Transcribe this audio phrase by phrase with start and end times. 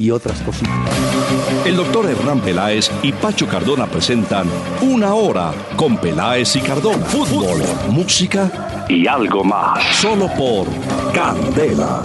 [0.00, 0.74] y otras cositas.
[1.66, 4.46] El doctor Hernán Peláez y Pacho Cardona presentan
[4.80, 7.04] Una Hora con Peláez y Cardona.
[7.04, 7.60] Fútbol,
[7.90, 9.84] música y algo más.
[9.96, 10.66] Solo por
[11.12, 12.02] Candela.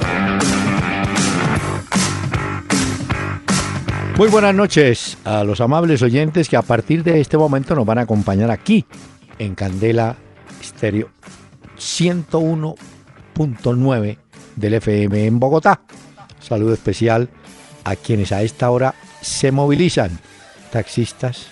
[4.18, 8.00] Muy buenas noches a los amables oyentes que a partir de este momento nos van
[8.00, 8.84] a acompañar aquí
[9.40, 10.18] en Candela
[10.62, 11.08] Estéreo
[11.78, 14.18] 101.9
[14.56, 15.80] del FM en Bogotá.
[16.40, 17.30] Saludo especial
[17.86, 20.20] a quienes a esta hora se movilizan.
[20.72, 21.48] Taxistas,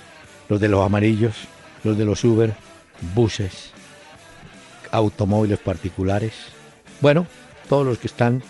[0.50, 1.36] los de los amarillos,
[1.84, 2.54] los de los Uber,
[3.16, 3.72] buses,
[4.92, 6.34] automóviles particulares.
[7.00, 7.26] Bueno,
[7.70, 8.44] todos los que están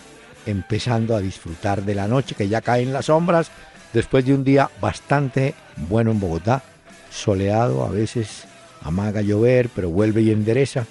[0.46, 3.50] empezando a disfrutar de la noche, que ya caen las sombras,
[3.92, 6.62] después de un día bastante bueno en Bogotá,
[7.10, 8.44] soleado, a veces
[8.82, 10.86] amaga llover, pero vuelve y endereza.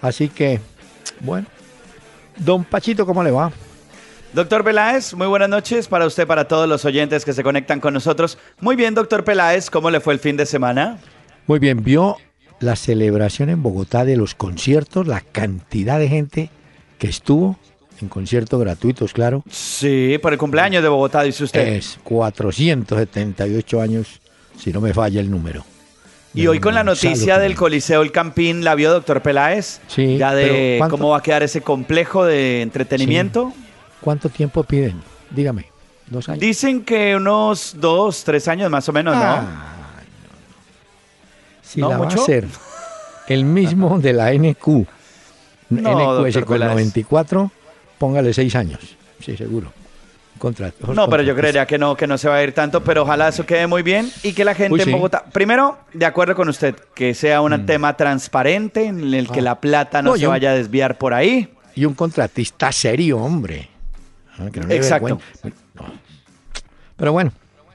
[0.00, 0.60] Así que,
[1.20, 1.46] bueno,
[2.36, 3.50] don Pachito, ¿cómo le va?
[4.34, 7.94] Doctor Peláez, muy buenas noches para usted, para todos los oyentes que se conectan con
[7.94, 8.36] nosotros.
[8.60, 10.98] Muy bien, doctor Peláez, ¿cómo le fue el fin de semana?
[11.46, 12.16] Muy bien, vio
[12.58, 16.50] la celebración en Bogotá de los conciertos, la cantidad de gente
[16.98, 17.60] que estuvo
[18.02, 19.44] en conciertos gratuitos, claro.
[19.48, 21.68] Sí, por el cumpleaños de Bogotá, dice usted.
[21.68, 24.20] Es 478 años,
[24.58, 25.64] si no me falla el número.
[26.34, 29.80] Y hoy con la noticia del Coliseo El Campín, ¿la vio doctor Peláez?
[29.86, 30.16] Sí.
[30.18, 33.52] Ya de cómo va a quedar ese complejo de entretenimiento.
[33.54, 33.63] Sí.
[34.04, 35.00] ¿Cuánto tiempo piden?
[35.30, 35.64] Dígame.
[36.06, 36.40] ¿Dos años?
[36.40, 39.22] Dicen que unos dos, tres años más o menos, ¿no?
[39.22, 39.54] Ah, no, no.
[41.62, 42.16] Si ¿No la mucho?
[42.16, 42.46] va a hacer
[43.28, 44.66] el mismo de la NQ,
[45.70, 47.50] no, NQS con 94,
[47.98, 48.80] póngale seis años.
[49.24, 49.72] Sí, seguro.
[50.94, 53.28] No, pero yo creería que no, que no se va a ir tanto, pero ojalá
[53.28, 54.92] eso quede muy bien y que la gente Uy, en.
[54.92, 57.64] Bogotá, primero, de acuerdo con usted, que sea un Mm.
[57.66, 61.14] tema transparente en el que la plata no, No, se yo- vaya a desviar por
[61.14, 61.48] ahí.
[61.74, 63.70] Y un contratista serio, hombre.
[64.38, 65.20] Ah, que no Exacto.
[65.74, 65.84] No.
[66.96, 67.32] Pero bueno,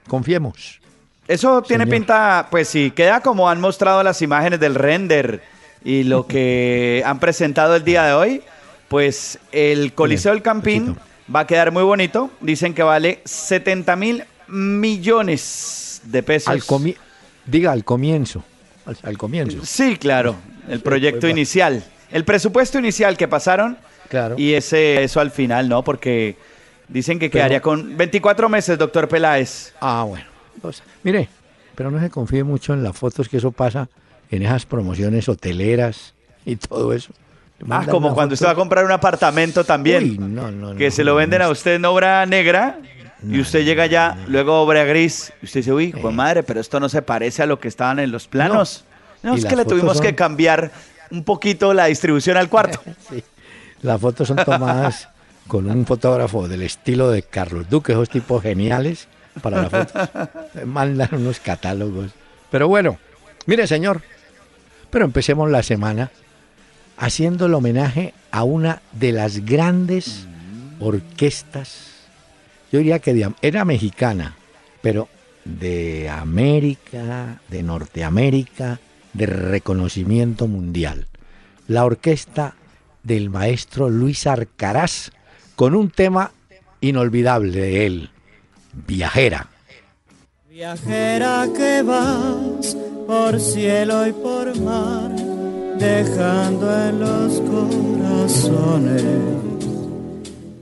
[0.07, 0.79] confiemos.
[1.27, 1.95] Eso tiene Señor.
[1.99, 5.43] pinta, pues si queda como han mostrado las imágenes del render
[5.83, 8.41] y lo que han presentado el día de hoy,
[8.87, 10.97] pues el Coliseo del Campín
[11.33, 12.31] va a quedar muy bonito.
[12.41, 16.47] Dicen que vale 70 mil millones de pesos.
[16.49, 16.95] Al comi-
[17.45, 18.43] diga al comienzo.
[18.85, 19.59] Al, al comienzo.
[19.63, 20.35] Sí, claro,
[20.67, 21.37] el proyecto pues va.
[21.37, 21.83] inicial.
[22.11, 23.77] El presupuesto inicial que pasaron
[24.09, 24.33] Claro.
[24.39, 25.83] y ese eso al final, ¿no?
[25.83, 26.35] Porque
[26.89, 29.73] dicen que Pero- quedaría con 24 meses, doctor Peláez.
[29.79, 30.25] Ah, bueno.
[30.61, 31.29] O sea, mire,
[31.75, 33.87] pero no se confíe mucho en las fotos que eso pasa
[34.31, 36.13] en esas promociones hoteleras
[36.45, 37.13] y todo eso.
[37.69, 40.03] Ah, como cuando foto- usted va a comprar un apartamento también.
[40.03, 42.79] Uy, no, no, que no, se lo venden a usted en obra negra
[43.27, 45.99] y usted llega ya, luego obra gris, y usted dice, uy, Eh.
[46.01, 48.85] pues madre, pero esto no se parece a lo que estaban en los planos.
[49.23, 50.71] No, es que le tuvimos son- que cambiar
[51.11, 52.81] un poquito la distribución al cuarto.
[53.09, 53.23] Sí.
[53.81, 55.09] Las fotos son tomadas
[55.49, 59.07] con un fotógrafo del estilo de Carlos Duque, esos tipos geniales
[59.41, 60.09] para las fotos.
[60.65, 62.11] Mandan unos catálogos.
[62.49, 62.97] Pero bueno,
[63.47, 64.01] mire señor,
[64.89, 66.11] pero empecemos la semana
[66.97, 70.27] haciendo el homenaje a una de las grandes
[70.79, 71.87] orquestas,
[72.71, 74.35] yo diría que de- era mexicana,
[74.81, 75.09] pero
[75.45, 78.79] de América, de Norteamérica,
[79.13, 81.07] de reconocimiento mundial.
[81.67, 82.55] La orquesta
[83.03, 85.11] del maestro Luis Arcaraz,
[85.59, 86.31] con un tema
[86.79, 88.09] inolvidable de él,
[88.87, 89.47] Viajera.
[90.47, 95.11] Viajera que vas por cielo y por mar,
[95.77, 99.03] dejando en los corazones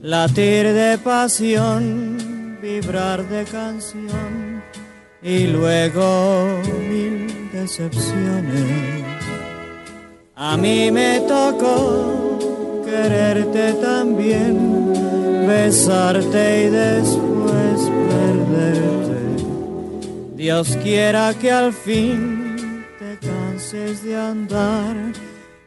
[0.02, 4.64] latir de pasión, vibrar de canción
[5.22, 6.58] y luego
[6.90, 9.04] mil decepciones.
[10.34, 12.57] A mí me tocó
[12.88, 14.92] quererte también,
[15.46, 19.08] besarte y después perderte.
[20.36, 24.96] Dios quiera que al fin te canses de andar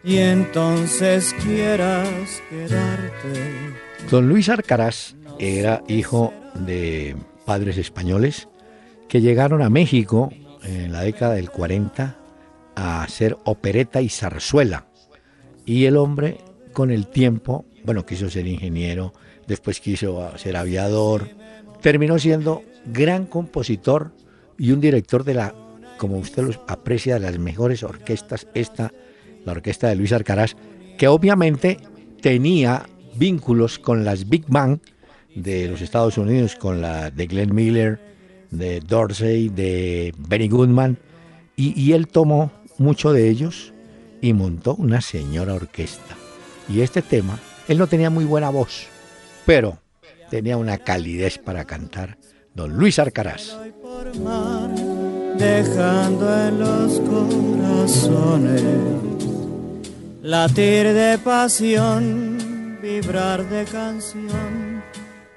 [0.03, 3.73] y entonces quieras quedarte.
[4.09, 7.15] Don Luis Arcaraz era hijo de
[7.45, 8.47] padres españoles
[9.07, 10.29] que llegaron a México
[10.63, 12.15] en la década del 40
[12.75, 14.85] a hacer opereta y zarzuela.
[15.65, 16.37] Y el hombre
[16.73, 19.13] con el tiempo, bueno, quiso ser ingeniero,
[19.47, 21.29] después quiso ser aviador,
[21.81, 24.11] terminó siendo gran compositor
[24.57, 25.55] y un director de la,
[25.97, 28.91] como usted los aprecia, de las mejores orquestas, esta
[29.45, 30.55] la orquesta de Luis Arcaraz,
[30.97, 31.77] que obviamente
[32.21, 34.79] tenía vínculos con las Big Bang
[35.35, 37.99] de los Estados Unidos, con la de Glenn Miller,
[38.51, 40.97] de Dorsey, de Benny Goodman,
[41.55, 43.73] y, y él tomó mucho de ellos
[44.21, 46.20] y montó una señora orquesta.
[46.69, 48.87] Y este tema, él no tenía muy buena voz,
[49.45, 49.79] pero
[50.29, 52.17] tenía una calidez para cantar.
[52.53, 53.57] Don Luis Arcaraz.
[55.37, 58.61] Dejando en los corazones
[60.21, 64.83] latir de pasión, vibrar de canción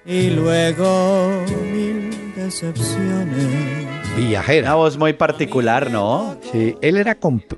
[0.05, 3.87] y luego mil decepciones.
[4.17, 4.69] Viajera.
[4.69, 6.37] Una voz muy particular, ¿no?
[6.53, 7.17] Sí, él era,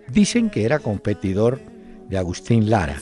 [0.09, 1.61] dicen que era competidor
[2.09, 3.01] de Agustín Lara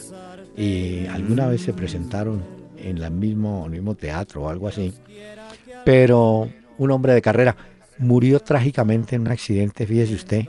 [0.57, 2.43] y alguna vez se presentaron
[2.79, 4.93] en el mismo, el mismo teatro o algo así.
[5.85, 6.49] Pero
[6.79, 7.57] un hombre de carrera
[7.99, 10.45] murió trágicamente en un accidente, fíjese usted.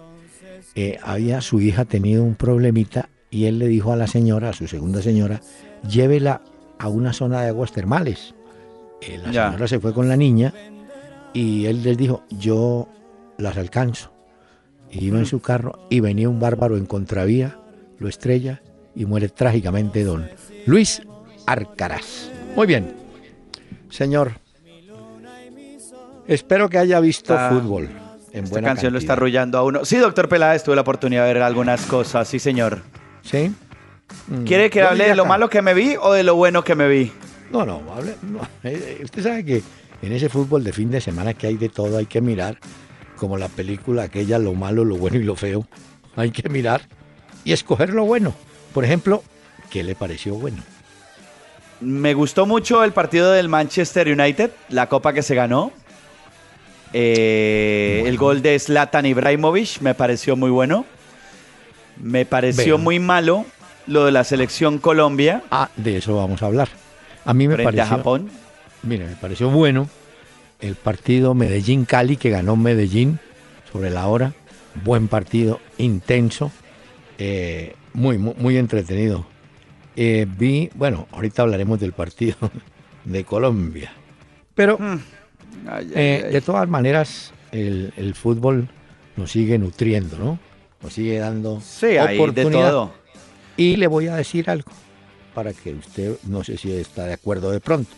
[0.75, 4.53] Eh, había su hija tenido un problemita y él le dijo a la señora, a
[4.53, 5.41] su segunda señora,
[5.87, 6.41] llévela
[6.79, 8.35] a una zona de aguas termales.
[9.01, 10.53] Eh, la señora se fue con la niña
[11.33, 12.87] y él les dijo, yo
[13.37, 14.11] las alcanzo.
[14.91, 17.59] Y iba en su carro y venía un bárbaro en contravía,
[17.97, 18.61] lo estrella
[18.95, 20.29] y muere trágicamente don
[20.65, 21.01] Luis
[21.45, 22.29] Arcaraz.
[22.55, 22.95] Muy bien,
[23.89, 24.33] señor.
[26.27, 27.89] Espero que haya visto fútbol.
[28.31, 29.85] En esta canción lo está arrullando a uno.
[29.85, 32.81] Sí, doctor Peláez, tuve la oportunidad de ver algunas cosas, sí, señor.
[33.21, 33.51] ¿Sí?
[34.27, 34.43] Mm.
[34.43, 36.87] ¿Quiere que hable de lo malo que me vi o de lo bueno que me
[36.89, 37.11] vi?
[37.51, 39.63] No, no, hable, eh, eh, Usted sabe que
[40.01, 42.57] en ese fútbol de fin de semana que hay de todo, hay que mirar,
[43.15, 45.65] como la película aquella, lo malo, lo bueno y lo feo.
[46.15, 46.81] Hay que mirar
[47.43, 48.33] y escoger lo bueno.
[48.75, 49.23] Por ejemplo,
[49.69, 50.57] ¿qué le pareció bueno?
[51.79, 55.71] Me gustó mucho el partido del Manchester United, la copa que se ganó.
[56.91, 60.85] Eh, el gol de Zlatan Ibrahimovic me pareció muy bueno.
[62.03, 63.45] Me pareció muy malo
[63.87, 65.43] lo de la selección Colombia.
[65.51, 66.67] Ah, de eso vamos a hablar.
[67.23, 67.83] A mí me pareció.
[67.83, 68.29] A Japón.
[68.83, 69.87] Mire, me pareció bueno
[70.59, 73.19] el partido Medellín-Cali que ganó Medellín
[73.71, 74.33] sobre la hora.
[74.83, 76.51] Buen partido, intenso,
[77.17, 79.25] eh, muy, muy, entretenido.
[79.95, 82.37] Eh, vi, bueno, ahorita hablaremos del partido
[83.05, 83.91] de Colombia.
[84.53, 84.99] Pero, mm.
[85.95, 88.69] Eh, de todas maneras, el, fútbol
[89.15, 90.39] nos sigue nutriendo, ¿no?
[90.81, 92.65] Nos sigue dando sí, oportunidad.
[92.65, 92.93] De todo.
[93.57, 94.71] Y le voy a decir algo,
[95.33, 97.89] para que usted, no sé si está de acuerdo de pronto.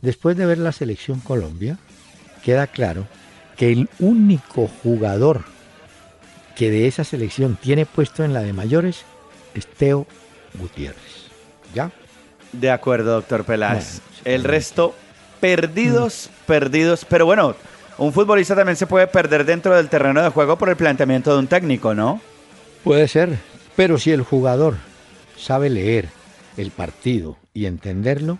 [0.00, 1.78] Después de ver la selección Colombia,
[2.44, 3.06] queda claro
[3.56, 5.44] que el único jugador
[6.56, 9.04] que de esa selección tiene puesto en la de mayores
[9.54, 10.06] es Teo
[10.54, 11.30] Gutiérrez.
[11.74, 11.90] ¿Ya?
[12.52, 14.00] De acuerdo, doctor Peláez.
[14.24, 14.94] el resto,
[15.40, 16.46] perdidos, mm.
[16.46, 17.04] perdidos.
[17.04, 17.56] Pero bueno,
[17.98, 21.38] un futbolista también se puede perder dentro del terreno de juego por el planteamiento de
[21.38, 22.20] un técnico, ¿no?
[22.82, 23.38] Puede ser,
[23.76, 24.76] pero si el jugador
[25.36, 26.08] sabe leer
[26.56, 28.38] el partido y entenderlo,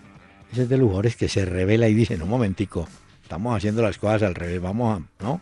[0.51, 2.87] ese es de los jugadores que se revela y dice, un momentico,
[3.23, 5.41] estamos haciendo las cosas al revés, vamos a, ¿no?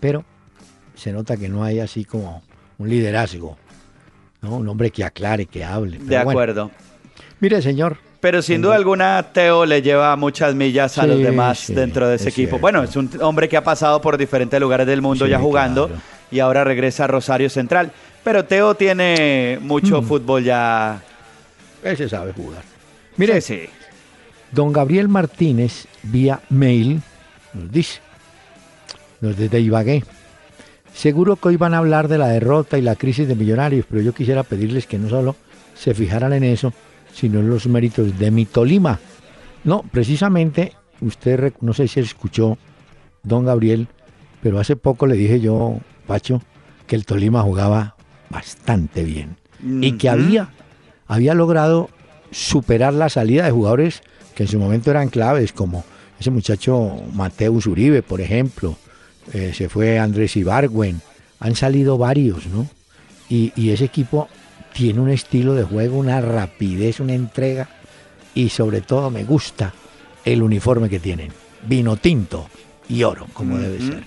[0.00, 0.24] Pero
[0.94, 2.42] se nota que no hay así como
[2.78, 3.56] un liderazgo,
[4.42, 4.56] ¿no?
[4.56, 5.98] Un hombre que aclare, que hable.
[5.98, 6.70] de acuerdo.
[7.40, 7.98] Mire, señor.
[8.20, 12.30] Pero sin duda alguna, Teo le lleva muchas millas a los demás dentro de ese
[12.30, 12.58] equipo.
[12.58, 15.88] Bueno, es un hombre que ha pasado por diferentes lugares del mundo ya jugando
[16.30, 17.92] y ahora regresa a Rosario Central.
[18.24, 20.04] Pero Teo tiene mucho mm.
[20.04, 21.00] fútbol ya.
[21.82, 22.62] Ese sabe jugar.
[23.16, 23.66] Mire, sí.
[24.50, 27.00] Don Gabriel Martínez, vía mail,
[27.52, 28.00] nos dice,
[29.20, 30.02] nos desde Ibagué.
[30.98, 34.02] Seguro que hoy van a hablar de la derrota y la crisis de millonarios, pero
[34.02, 35.36] yo quisiera pedirles que no solo
[35.76, 36.72] se fijaran en eso,
[37.14, 38.98] sino en los méritos de mi Tolima.
[39.62, 42.58] No, precisamente, usted no sé si escuchó,
[43.22, 43.86] don Gabriel,
[44.42, 45.78] pero hace poco le dije yo,
[46.08, 46.42] Pacho,
[46.88, 47.94] que el Tolima jugaba
[48.28, 50.48] bastante bien y que había,
[51.06, 51.90] había logrado
[52.32, 54.02] superar la salida de jugadores
[54.34, 55.84] que en su momento eran claves, como
[56.18, 58.76] ese muchacho Mateus Uribe, por ejemplo,
[59.32, 61.00] eh, se fue Andrés Ibargüen,
[61.40, 62.66] han salido varios, ¿no?
[63.28, 64.28] Y, y, ese equipo
[64.72, 67.68] tiene un estilo de juego, una rapidez, una entrega,
[68.34, 69.72] y sobre todo me gusta
[70.24, 71.30] el uniforme que tienen,
[71.66, 72.48] vino tinto
[72.88, 74.04] y oro, como debe ser.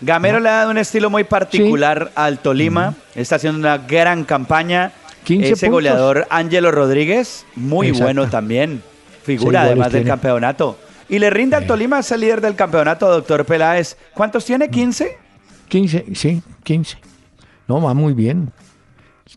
[0.00, 4.92] Gamero le ha dado un estilo muy particular al Tolima, está haciendo una gran campaña.
[5.26, 8.82] Ese goleador Ángelo Rodríguez, muy bueno también.
[9.22, 10.78] Figura además del campeonato.
[11.08, 13.96] Y le rinde al Tolima ser líder del campeonato, doctor Peláez.
[14.14, 14.70] ¿Cuántos tiene?
[14.70, 15.08] ¿15?
[15.68, 16.98] 15, sí, 15.
[17.68, 18.52] No, va muy bien.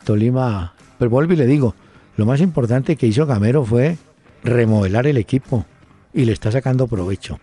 [0.03, 1.75] Tolima, pero vuelvo y le digo,
[2.15, 3.97] lo más importante que hizo Gamero fue
[4.43, 5.65] remodelar el equipo
[6.13, 7.39] y le está sacando provecho.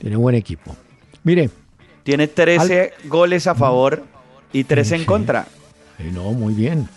[0.00, 0.74] Tiene buen equipo.
[1.24, 1.50] Mire.
[2.02, 4.02] Tiene 13 goles a favor
[4.52, 5.46] y 3 en contra.
[6.12, 6.88] no, muy bien.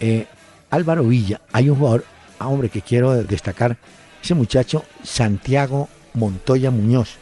[0.00, 0.26] eh,
[0.70, 2.04] Álvaro Villa, hay un jugador,
[2.38, 3.78] ah, hombre, que quiero destacar,
[4.22, 5.88] ese muchacho Santiago
[6.18, 7.16] Montoya Muñoz.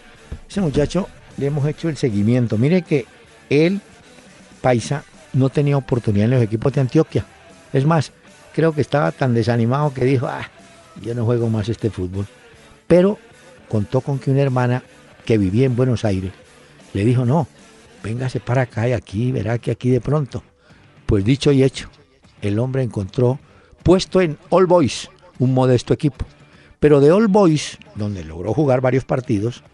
[0.49, 2.59] Ese muchacho le hemos hecho el seguimiento.
[2.59, 3.07] Mire que
[3.51, 3.81] él,
[4.61, 7.25] Paisa, no tenía oportunidad en los equipos de Antioquia.
[7.73, 8.13] Es más,
[8.55, 10.51] creo que estaba tan desanimado que dijo, ah,
[11.03, 12.27] yo no juego más este fútbol.
[12.87, 13.19] Pero
[13.69, 14.83] contó con que una hermana
[15.25, 16.33] que vivía en Buenos Aires
[16.95, 17.47] le dijo, no,
[18.03, 20.43] véngase para acá y aquí verá que aquí de pronto.
[21.05, 21.91] Pues dicho y hecho,
[22.41, 23.39] el hombre encontró
[23.83, 26.25] puesto en All Boys, un modesto equipo.
[26.87, 29.65] Pero de All Boys, donde logró jugar varios partidos,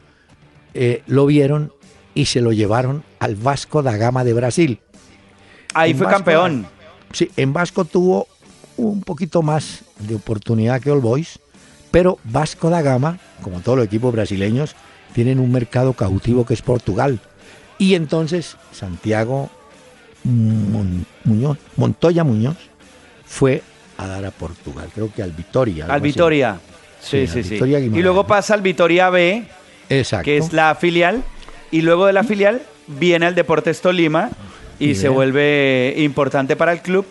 [0.72, 1.70] eh, lo vieron
[2.14, 4.80] y se lo llevaron al Vasco da Gama de Brasil.
[5.74, 6.66] Ahí fue campeón.
[7.12, 8.28] Sí, en Vasco tuvo
[8.78, 11.38] un poquito más de oportunidad que All Boys,
[11.90, 14.74] pero Vasco da Gama, como todos los equipos brasileños,
[15.12, 17.20] tienen un mercado cautivo que es Portugal.
[17.76, 19.50] Y entonces Santiago
[20.24, 22.56] Muñoz, Montoya Muñoz,
[23.26, 23.62] fue
[23.98, 25.84] a dar a Portugal, creo que al Vitoria.
[25.90, 26.58] Al Vitoria,
[27.02, 27.54] sí, sí, sí.
[27.56, 29.44] y luego pasa al Vitoria B,
[29.88, 30.24] Exacto.
[30.24, 31.22] que es la filial,
[31.70, 34.30] y luego de la filial viene al Deportes Tolima
[34.78, 37.06] y, se vuelve importante para el club.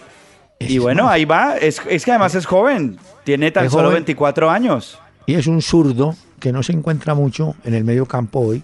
[0.59, 4.99] y bueno, ahí va, es, que además es joven, tiene tan solo 24 años.
[5.25, 8.63] Y es un zurdo que no se encuentra mucho en el medio campo hoy,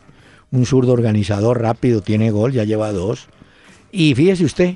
[0.51, 3.27] un zurdo organizador rápido, tiene gol, ya lleva dos.
[3.91, 4.75] Y fíjese usted,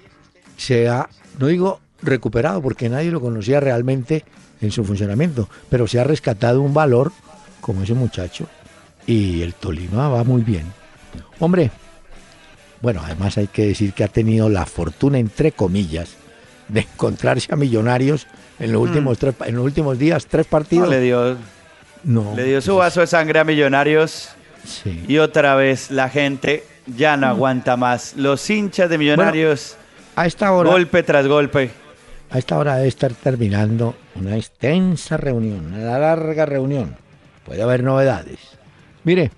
[0.58, 4.24] se ha, no digo recuperado porque nadie lo conocía realmente
[4.62, 7.12] en su funcionamiento, pero se ha rescatado un valor
[7.60, 8.48] como ese muchacho
[9.06, 10.66] y el Tolima va muy bien.
[11.40, 11.72] Hombre,
[12.82, 16.16] bueno, además hay que decir que ha tenido la fortuna, entre comillas,
[16.68, 18.28] de encontrarse a millonarios
[18.60, 18.84] en los, mm.
[18.84, 20.90] últimos, tres, en los últimos días, tres partidos.
[20.90, 21.38] le dio,
[22.04, 24.30] no, le dio su vaso de sangre a millonarios
[25.08, 27.30] y otra vez la gente ya no mm.
[27.30, 28.16] aguanta más.
[28.16, 29.76] Los hinchas de millonarios,
[30.16, 31.72] a esta hora, golpe tras golpe.
[32.32, 36.96] A esta hora debe estar terminando una extensa reunión, una larga reunión.
[37.46, 38.40] Puede haber novedades.
[39.04, 39.32] Mire.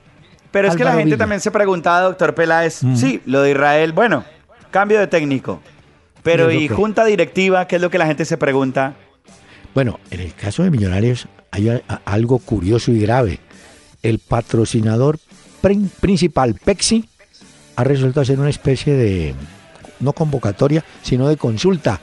[0.51, 2.95] Pero es que la gente también se preguntaba, doctor Peláez, mm.
[2.95, 4.23] sí, lo de Israel, bueno,
[4.69, 5.59] cambio de técnico.
[6.21, 7.67] Pero ¿y junta directiva?
[7.67, 8.93] ¿Qué es lo que la gente se pregunta?
[9.73, 13.39] Bueno, en el caso de Millonarios hay algo curioso y grave.
[14.03, 15.17] El patrocinador
[15.99, 17.09] principal, Pexi,
[17.75, 19.33] ha resuelto hacer una especie de,
[19.99, 21.99] no convocatoria, sino de consulta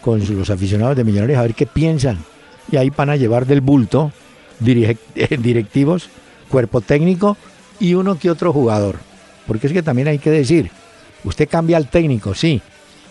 [0.00, 2.18] con los aficionados de Millonarios a ver qué piensan.
[2.70, 4.12] Y ahí van a llevar del bulto
[4.60, 6.10] directivos,
[6.48, 7.36] cuerpo técnico
[7.80, 8.96] y uno que otro jugador.
[9.46, 10.70] Porque es que también hay que decir,
[11.24, 12.60] usted cambia al técnico, sí,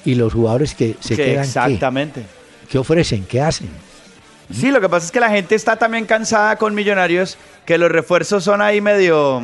[0.05, 1.43] y los jugadores que se quedan.
[1.43, 2.23] Exactamente.
[2.69, 3.25] ¿qué, ofrecen?
[3.25, 3.69] ¿Qué hacen?
[4.51, 7.91] Sí, lo que pasa es que la gente está también cansada con Millonarios, que los
[7.91, 9.41] refuerzos son ahí medio,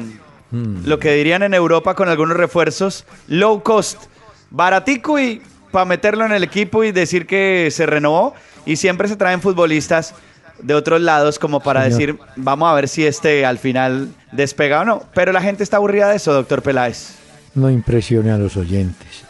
[0.52, 0.86] hmm.
[0.86, 4.04] lo que dirían en Europa con algunos refuerzos, low cost,
[4.50, 5.42] baratico y
[5.74, 8.36] para meterlo en el equipo y decir que se renovó.
[8.64, 10.14] Y siempre se traen futbolistas
[10.60, 14.86] de otros lados como para decir, vamos a ver si este al final despega o
[14.86, 15.04] no.
[15.16, 17.16] Pero la gente está aburrida de eso, doctor Peláez.
[17.56, 19.26] No impresione a los oyentes.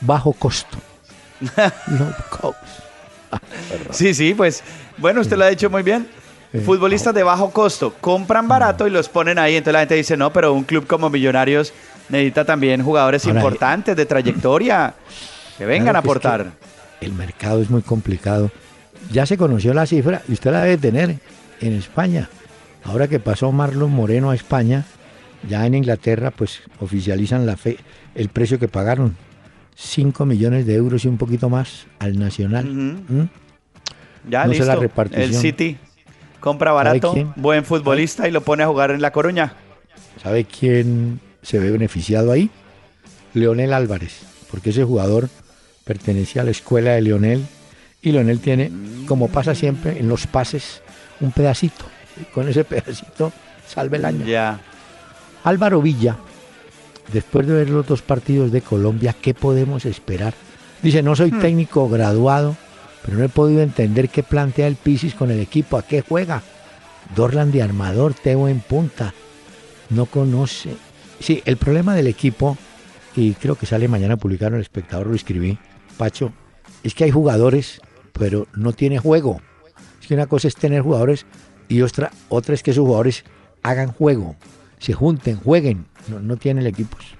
[0.00, 0.76] Bajo costo.
[3.90, 4.64] sí, sí, pues
[4.98, 6.06] bueno, usted lo ha dicho muy bien.
[6.64, 9.56] Futbolistas de bajo costo compran barato y los ponen ahí.
[9.56, 11.72] Entonces la gente dice, no, pero un club como Millonarios
[12.08, 14.94] necesita también jugadores importantes de trayectoria.
[15.58, 16.52] Que vengan a aportar.
[17.00, 18.50] el mercado es muy complicado.
[19.12, 21.16] Ya se conoció la cifra y usted la debe tener
[21.60, 22.28] en España.
[22.84, 24.84] Ahora que pasó Marlon Moreno a España,
[25.48, 27.78] ya en Inglaterra pues oficializan la fe,
[28.14, 29.16] el precio que pagaron.
[29.76, 32.64] 5 millones de euros y un poquito más al Nacional.
[32.64, 33.28] ¿Mm?
[34.28, 34.64] Ya listo.
[34.64, 35.76] La el City
[36.40, 39.54] compra barato, buen futbolista y lo pone a jugar en La Coruña.
[40.22, 42.50] ¿Sabe quién se ve beneficiado ahí?
[43.34, 45.28] Leonel Álvarez, porque ese jugador
[45.86, 47.46] pertenecía a la escuela de Leonel
[48.02, 48.72] y Leonel tiene,
[49.06, 50.82] como pasa siempre en los pases,
[51.20, 51.84] un pedacito.
[52.20, 53.32] Y con ese pedacito
[53.66, 54.58] salve el año.
[55.44, 56.16] Álvaro Villa,
[57.12, 60.34] después de ver los dos partidos de Colombia, ¿qué podemos esperar?
[60.82, 61.40] Dice, no soy hmm.
[61.40, 62.56] técnico graduado,
[63.04, 66.42] pero no he podido entender qué plantea el Pisis con el equipo, a qué juega.
[67.14, 69.14] Dorlan de armador, Teo en punta.
[69.90, 70.70] No conoce.
[71.20, 72.58] Sí, el problema del equipo,
[73.14, 75.56] y creo que sale mañana publicado en el espectador, lo escribí,
[75.96, 76.32] Pacho,
[76.82, 77.80] es que hay jugadores,
[78.12, 79.40] pero no tiene juego.
[80.00, 81.26] Es que una cosa es tener jugadores
[81.68, 83.24] y otra, otra es que esos jugadores
[83.62, 84.36] hagan juego,
[84.78, 85.86] se junten, jueguen.
[86.08, 87.16] No, no tienen equipos.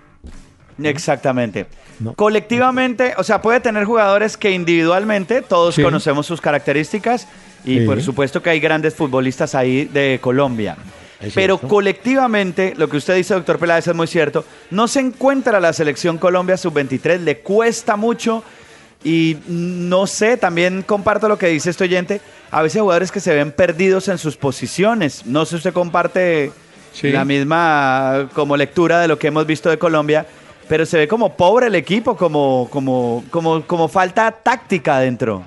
[0.83, 1.66] Exactamente.
[2.14, 7.26] Colectivamente, o sea, puede tener jugadores que individualmente todos conocemos sus características
[7.64, 10.76] y por supuesto que hay grandes futbolistas ahí de Colombia.
[11.35, 15.73] Pero colectivamente, lo que usted dice, doctor Peláez, es muy cierto, no se encuentra la
[15.73, 18.45] selección Colombia sub-23, le cuesta mucho
[19.07, 22.21] Y no sé, también comparto lo que dice este oyente.
[22.51, 25.25] A veces jugadores que se ven perdidos en sus posiciones.
[25.27, 26.51] No sé si usted comparte
[27.03, 30.27] la misma como lectura de lo que hemos visto de Colombia,
[30.69, 35.45] pero se ve como pobre el equipo, como, como, como, como falta táctica adentro.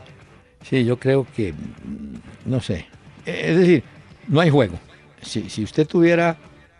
[0.63, 1.54] Sí, yo creo que,
[2.46, 2.86] no sé.
[3.25, 3.84] Es decir,
[4.30, 4.80] no hay juego.
[5.22, 6.38] Si, si usted tuviera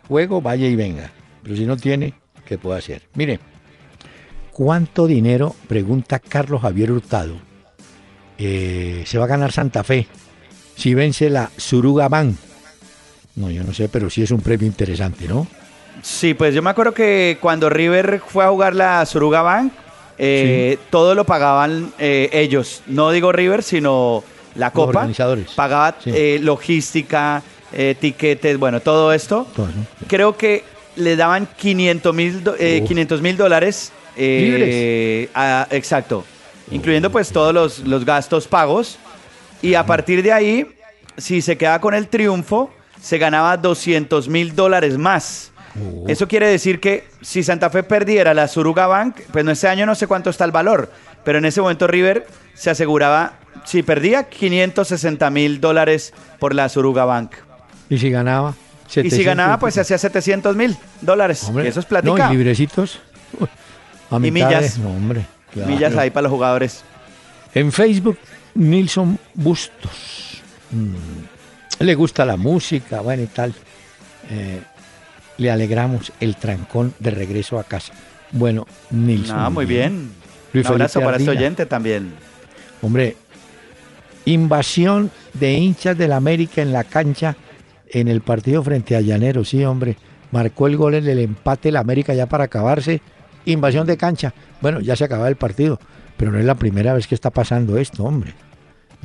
[0.08, 1.12] juego, vaya y venga.
[1.44, 2.14] Pero si no tiene,
[2.46, 3.02] ¿qué puede hacer?
[3.16, 3.42] Mire,
[4.60, 7.36] ¿Cuánto dinero, pregunta Carlos Javier Hurtado,
[8.38, 10.06] eh, se va a ganar Santa Fe
[10.76, 12.36] si vence la Suruga Bank?
[13.38, 15.48] No, yo no sé, pero sí es un premio interesante, ¿no?
[16.02, 19.72] Sí, pues yo me acuerdo que cuando River fue a jugar la Suruga Bank,
[20.18, 22.84] eh, todo lo pagaban eh, ellos.
[22.86, 24.26] No digo River, sino
[24.56, 24.88] la Copa.
[24.88, 25.52] Los organizadores.
[25.52, 25.96] Pagaba
[26.42, 29.48] logística, etiquetes, bueno, todo esto.
[30.08, 30.66] Creo que
[30.98, 35.30] le daban 500 mil dólares eh,
[35.72, 36.26] exacto.
[36.72, 39.00] Incluyendo pues todos los, gastos pagos.
[39.62, 40.68] Y a partir de ahí,
[41.18, 42.72] si se queda con el triunfo,
[43.02, 45.52] se ganaba 200 mil dólares más.
[45.76, 46.06] Oh.
[46.08, 49.86] Eso quiere decir que si Santa Fe perdiera la Suruga Bank, pues no, este año
[49.86, 50.92] no sé cuánto está el valor,
[51.24, 53.34] pero en ese momento River se aseguraba,
[53.66, 57.34] si perdía, 560 mil dólares por la Suruga Bank.
[57.90, 58.56] ¿Y si ganaba?
[58.96, 61.52] y si ganaba, pues se hacía 700 mil dólares.
[61.64, 62.28] Eso es platica.
[62.28, 63.00] No, y librecitos
[64.12, 64.80] y millas.
[64.80, 65.26] hombre,
[65.56, 66.84] Millas ahí para los jugadores.
[67.54, 68.18] En Facebook,
[68.56, 70.42] Nilson Bustos.
[70.72, 73.54] Mm, le gusta la música, bueno y tal.
[74.30, 74.62] Eh,
[75.38, 77.94] le alegramos el trancón de regreso a casa.
[78.32, 79.40] Bueno, Nilson.
[79.40, 80.12] Ah, muy bien.
[80.54, 82.14] Un abrazo para este oyente también.
[82.82, 83.16] Hombre,
[84.26, 87.36] invasión de hinchas del América en la cancha
[87.90, 89.98] en el partido frente a Llanero, sí, hombre.
[90.32, 93.02] Marcó el gol en el empate el América ya para acabarse
[93.52, 94.34] invasión de cancha.
[94.62, 95.80] Bueno, ya se acaba el partido,
[96.18, 98.34] pero no es la primera vez que está pasando esto, hombre.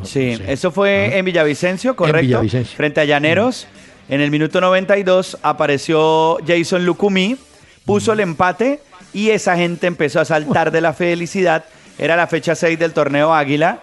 [0.03, 2.43] sí, eso fue en Villavicencio, correcto.
[2.77, 3.67] Frente a Llaneros.
[4.09, 7.39] En el minuto 92 apareció Jason Lucumí,
[7.87, 8.81] puso el empate
[9.15, 11.65] y esa gente empezó a saltar de la felicidad.
[11.99, 13.79] Era la fecha 6 del torneo Águila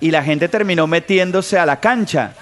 [0.00, 2.32] y la gente terminó metiéndose a la cancha.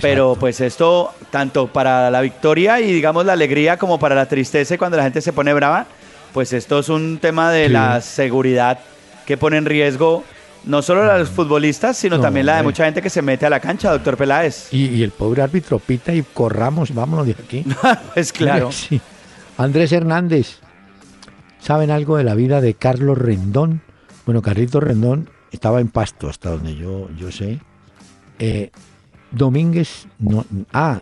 [0.00, 4.78] Pero pues esto, tanto para la victoria y digamos la alegría como para la tristeza
[4.78, 5.86] cuando la gente se pone brava,
[6.32, 8.80] pues esto es un tema de la seguridad
[9.26, 10.24] que pone en riesgo
[10.64, 13.50] no solo a los futbolistas, sino también la de mucha gente que se mete a
[13.50, 14.72] la cancha, doctor Peláez.
[14.72, 17.64] Y, el pobre árbitro pita y corramos, vámonos de aquí.
[18.14, 18.70] es claro.
[19.58, 20.58] Andrés Hernández,
[21.58, 23.82] ¿saben algo de la vida de Carlos Rendón?
[24.24, 27.58] Bueno, Carlito Rendón estaba en Pasto, hasta donde yo, yo sé.
[28.38, 28.70] Eh,
[29.30, 31.00] Domínguez, no, ah,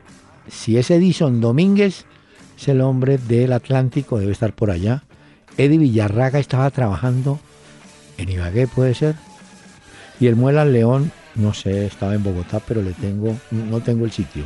[0.49, 2.07] si es Edison Domínguez,
[2.59, 5.05] es el hombre del Atlántico, debe estar por allá.
[5.61, 7.39] Eddie Villarraga estaba trabajando
[8.17, 9.15] en Ibagué, puede ser.
[10.19, 14.11] Y el Muela León, no sé, estaba en Bogotá, pero le tengo, no tengo el
[14.11, 14.45] sitio.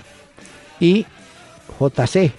[0.80, 1.06] Y
[1.78, 2.32] JC.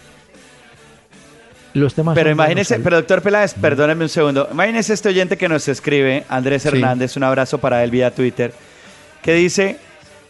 [1.74, 4.48] Los temas pero imagínese, pero doctor Peláez, perdóneme un segundo.
[4.52, 8.54] Imagínese este oyente que nos escribe, Andrés Hernández, un abrazo para él vía Twitter,
[9.22, 9.78] que dice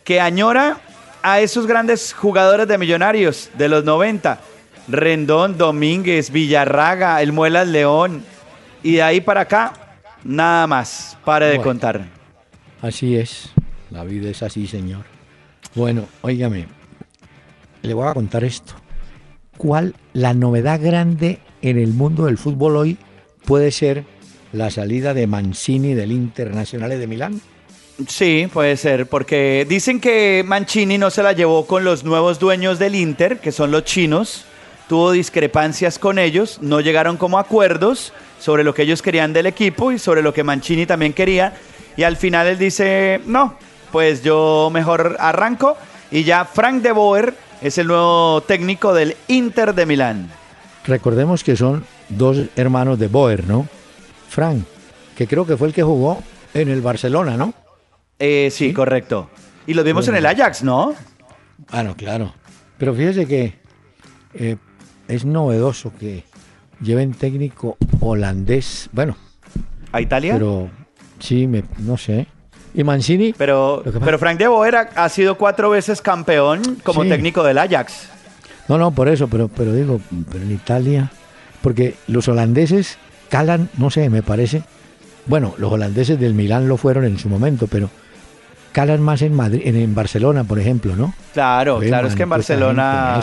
[0.03, 0.77] que añora
[1.23, 4.39] a esos grandes jugadores de millonarios de los 90.
[4.87, 8.23] Rendón, Domínguez, Villarraga, el Muelas León,
[8.85, 9.73] y de ahí para acá,
[10.23, 11.17] nada más.
[11.25, 12.05] Pare de contar.
[12.83, 13.49] Así es.
[13.89, 15.05] La vida es así, señor.
[15.73, 16.67] Bueno, óigame.
[17.81, 18.75] Le voy a contar esto.
[19.57, 22.97] ¿Cuál la novedad grande en el mundo del fútbol hoy
[23.45, 24.03] puede ser
[24.51, 27.41] la salida de Mancini del Internacional de Milán?
[28.07, 32.77] Sí, puede ser, porque dicen que Mancini no se la llevó con los nuevos dueños
[32.77, 34.45] del Inter, que son los chinos,
[34.87, 38.13] tuvo discrepancias con ellos, no llegaron como acuerdos
[38.45, 41.55] sobre lo que ellos querían del equipo y sobre lo que Mancini también quería.
[41.97, 43.57] Y al final él dice, no,
[43.91, 45.75] pues yo mejor arranco.
[46.11, 50.29] Y ya Frank de Boer es el nuevo técnico del Inter de Milán.
[50.85, 53.67] Recordemos que son dos hermanos de Boer, ¿no?
[54.29, 54.63] Frank,
[55.17, 56.21] que creo que fue el que jugó
[56.53, 57.51] en el Barcelona, ¿no?
[58.19, 59.27] Eh, sí, correcto.
[59.65, 60.93] Y lo vimos en el Ajax, ¿no?
[61.71, 62.31] Bueno, claro.
[62.77, 63.55] Pero fíjese que
[64.35, 64.57] eh,
[65.07, 66.25] es novedoso que
[66.81, 69.17] lleven técnico holandés, bueno.
[69.91, 70.33] ¿A Italia?
[70.33, 70.69] Pero
[71.19, 72.27] sí, me, no sé.
[72.73, 73.33] ¿Y Mancini?
[73.37, 78.09] Pero, pero Frank de Boer ha, sido cuatro veces campeón como técnico del Ajax.
[78.67, 81.11] No, no, por eso, pero, pero digo, pero en Italia,
[81.61, 82.97] porque los holandeses
[83.29, 84.63] calan, no sé, me parece.
[85.25, 87.89] Bueno, los holandeses del Milán lo fueron en su momento, pero
[88.73, 91.13] calan más en Madrid, en, Barcelona, por ejemplo, ¿no?
[91.33, 93.21] Claro, claro, es que en Barcelona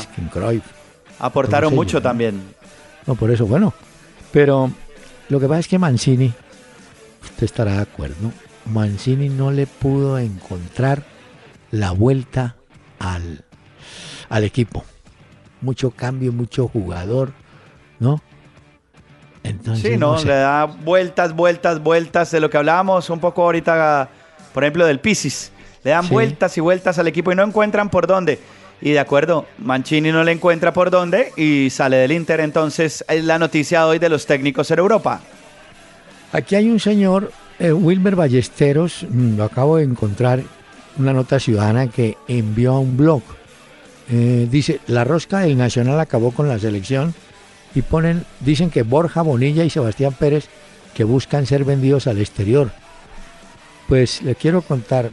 [1.18, 2.40] aportaron mucho también.
[3.06, 3.72] No, por eso, bueno.
[4.32, 4.70] Pero
[5.28, 6.32] lo que pasa es que Mancini,
[7.22, 8.32] usted estará de acuerdo,
[8.66, 11.02] Mancini no le pudo encontrar
[11.70, 12.56] la vuelta
[12.98, 13.44] al,
[14.28, 14.84] al equipo.
[15.60, 17.32] Mucho cambio, mucho jugador,
[17.98, 18.20] ¿no?
[19.44, 24.08] Entonces, sí, no, le da vueltas, vueltas, vueltas de lo que hablábamos un poco ahorita,
[24.54, 25.50] por ejemplo, del Pisis.
[25.82, 28.38] Le dan vueltas y vueltas al equipo y no encuentran por dónde.
[28.82, 32.40] Y de acuerdo, Mancini no le encuentra por dónde y sale del Inter.
[32.40, 35.20] Entonces, es la noticia hoy de los técnicos en Europa.
[36.32, 40.42] Aquí hay un señor, eh, Wilmer Ballesteros, mm, lo acabo de encontrar,
[40.98, 43.22] una nota ciudadana que envió a un blog.
[44.10, 47.14] Eh, dice, la rosca del Nacional acabó con la selección
[47.74, 50.48] y ponen, dicen que Borja Bonilla y Sebastián Pérez
[50.92, 52.70] que buscan ser vendidos al exterior.
[53.88, 55.10] Pues le quiero contar,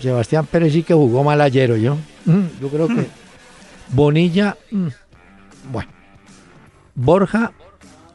[0.00, 1.96] Sebastián Pérez sí que jugó mal ayer, yo.
[2.24, 3.06] Mm, yo creo que
[3.92, 4.88] Bonilla, mm,
[5.72, 5.90] bueno,
[6.94, 7.52] Borja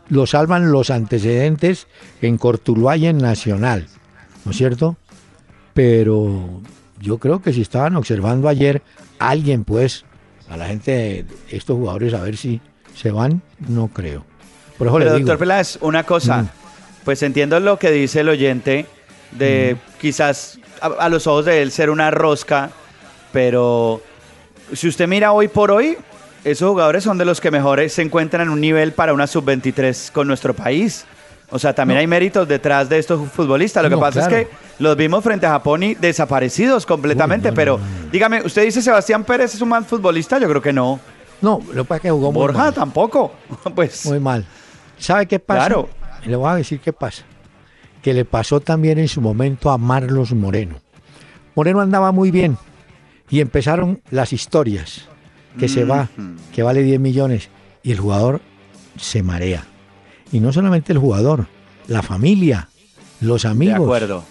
[0.09, 1.87] lo salvan los antecedentes
[2.21, 3.87] en Cortuluá y en Nacional,
[4.45, 4.97] ¿no es cierto?
[5.73, 6.61] Pero
[7.01, 8.81] yo creo que si estaban observando ayer
[9.19, 10.05] alguien, pues,
[10.49, 12.61] a la gente, estos jugadores, a ver si
[12.95, 14.25] se van, no creo.
[14.77, 16.49] Por Pero, doctor Peláez, una cosa, mm.
[17.03, 18.85] pues entiendo lo que dice el oyente
[19.31, 22.71] de quizás a, los ojos de él ser una rosca,
[23.31, 24.01] pero
[24.73, 25.97] si usted mira hoy por hoy,
[26.43, 30.11] esos jugadores son de los que mejores se encuentran en un nivel para una sub-23
[30.11, 31.05] con nuestro país.
[31.51, 33.83] O sea, también hay méritos detrás de estos futbolistas.
[33.83, 34.47] Lo que pasa es que
[34.79, 37.51] los vimos frente a Japón y desaparecidos completamente.
[37.53, 37.79] pero
[38.11, 40.39] dígame, ¿usted dice Sebastián Pérez es un mal futbolista?
[40.39, 40.99] Yo creo que no.
[41.41, 43.33] No, lo que pasa es que jugó muy Borja tampoco.
[43.75, 44.05] pues.
[44.05, 44.45] Muy mal.
[44.97, 45.67] ¿Sabe qué pasa?
[45.67, 45.89] Claro.
[46.25, 47.23] Le voy a decir qué pasa.
[48.05, 50.75] Que le pasó también en su momento a Marlos Moreno.
[51.55, 52.55] Moreno andaba muy bien
[53.31, 55.07] y empezaron las historias.
[55.57, 56.09] Que se va,
[56.53, 57.49] que vale 10 millones
[57.81, 58.41] y el jugador
[58.95, 59.65] se marea.
[60.31, 61.47] Y no solamente el jugador,
[61.87, 62.69] la familia,
[63.21, 63.79] los amigos.
[63.79, 64.23] De acuerdo.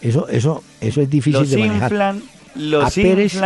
[0.00, 1.92] Eso, eso, eso es difícil de manejar.
[1.92, 2.22] Inflan,
[2.56, 3.40] los a Pérez,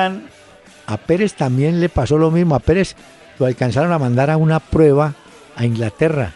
[0.87, 2.55] A Pérez también le pasó lo mismo.
[2.55, 2.97] A Pérez
[3.39, 5.15] lo alcanzaron a mandar a una prueba
[5.57, 6.33] a Inglaterra,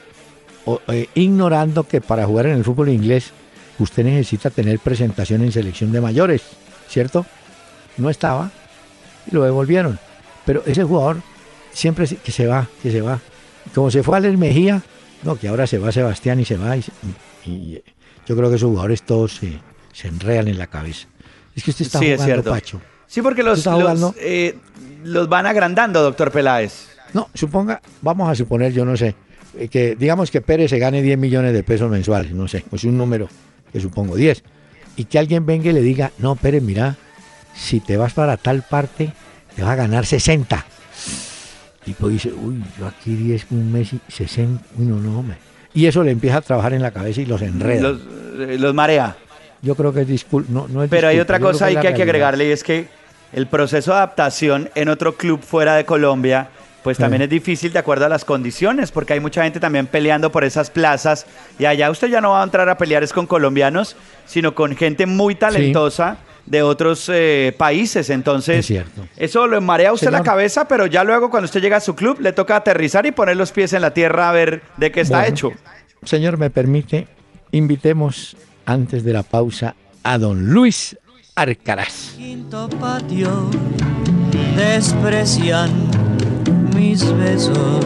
[0.88, 3.32] eh, ignorando que para jugar en el fútbol inglés
[3.78, 6.42] usted necesita tener presentación en selección de mayores,
[6.88, 7.24] ¿cierto?
[7.96, 8.50] No estaba
[9.30, 9.98] y lo devolvieron.
[10.44, 11.18] Pero ese jugador
[11.72, 13.20] siempre que se va, que se va.
[13.74, 14.82] Como se fue a Les Mejía,
[15.22, 16.76] no, que ahora se va Sebastián y se va.
[17.44, 17.82] Y,
[18.26, 19.58] yo creo que esos jugadores todos se,
[19.92, 21.08] se, enredan en la cabeza.
[21.54, 22.80] Es que usted está sí, jugando, Pacho.
[23.06, 23.66] Sí, porque los,
[24.18, 24.58] eh,
[25.02, 26.88] los, van agrandando, doctor Peláez.
[27.14, 29.14] No, suponga, vamos a suponer, yo no sé, eh,
[29.70, 32.96] que digamos que Pérez se gane 10 millones de pesos mensuales, no sé, pues un
[32.96, 33.28] número
[33.72, 34.42] que supongo 10.
[34.96, 36.96] Y que alguien venga y le diga, no, Pérez, mira,
[37.54, 39.12] si te vas para tal parte,
[39.54, 40.66] te vas a ganar 60
[41.88, 45.38] tipo dice, uy, yo aquí 10, un mes y 60, uy, no, no, hombre.
[45.72, 47.80] Y eso le empieza a trabajar en la cabeza y los enreda.
[47.80, 48.00] Los,
[48.38, 49.16] eh, marea.
[49.62, 52.02] Yo creo que es no, no es Pero hay otra cosa ahí que, hay que
[52.02, 52.88] agregarle y es que
[53.32, 56.50] el proceso de adaptación en otro club fuera de Colombia,
[56.82, 60.30] pues también es difícil de acuerdo a las condiciones, porque hay mucha gente también peleando
[60.30, 61.26] por esas plazas
[61.58, 64.76] y allá usted ya no va a entrar a pelear es con colombianos, sino con
[64.76, 68.10] gente muy talentosa de otros eh, países.
[68.10, 68.72] Entonces,
[69.16, 72.20] eso lo marea usted la cabeza, pero ya luego cuando usted llega a su club
[72.20, 75.26] le toca aterrizar y poner los pies en la tierra a ver de qué está
[75.26, 75.52] hecho.
[76.04, 77.08] Señor, me permite,
[77.50, 80.96] invitemos antes de la pausa a don Luis
[81.34, 82.14] Arcaraz.
[82.16, 83.50] Quinto patio
[84.56, 85.97] desprecian
[86.78, 87.84] mis besos,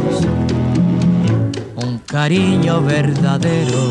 [1.76, 3.82] un cariño verdadero.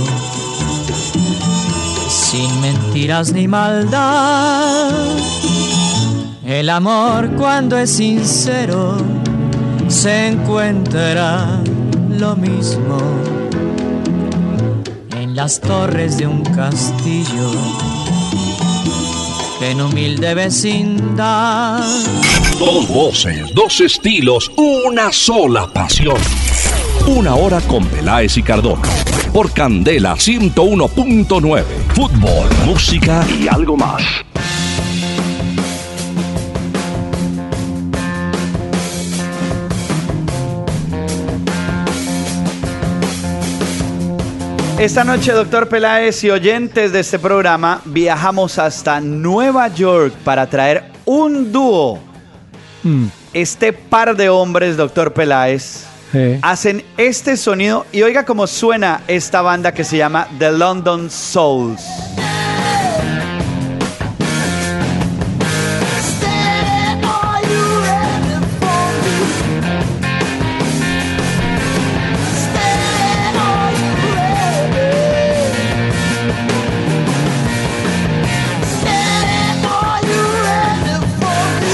[2.07, 4.91] Sin mentiras ni maldad.
[6.45, 8.95] El amor cuando es sincero
[9.87, 11.59] se encuentra
[12.09, 12.97] lo mismo
[15.17, 17.49] en las torres de un castillo
[19.61, 21.83] en humilde vecindad.
[22.57, 26.17] Dos voces, dos estilos, una sola pasión.
[27.07, 28.89] Una hora con Peláez y Cardona
[29.33, 31.63] por Candela 101.9.
[31.95, 34.01] Fútbol, música y algo más.
[44.81, 50.85] Esta noche, doctor Peláez y oyentes de este programa, viajamos hasta Nueva York para traer
[51.05, 51.99] un dúo.
[52.81, 53.05] Mm.
[53.31, 55.85] Este par de hombres, doctor Peláez,
[56.41, 61.83] hacen este sonido y oiga cómo suena esta banda que se llama The London Souls.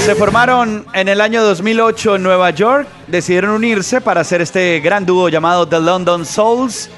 [0.08, 5.04] Se formaron en el año 2008 en Nueva York, decidieron unirse para hacer este gran
[5.04, 6.88] dúo llamado The London Souls.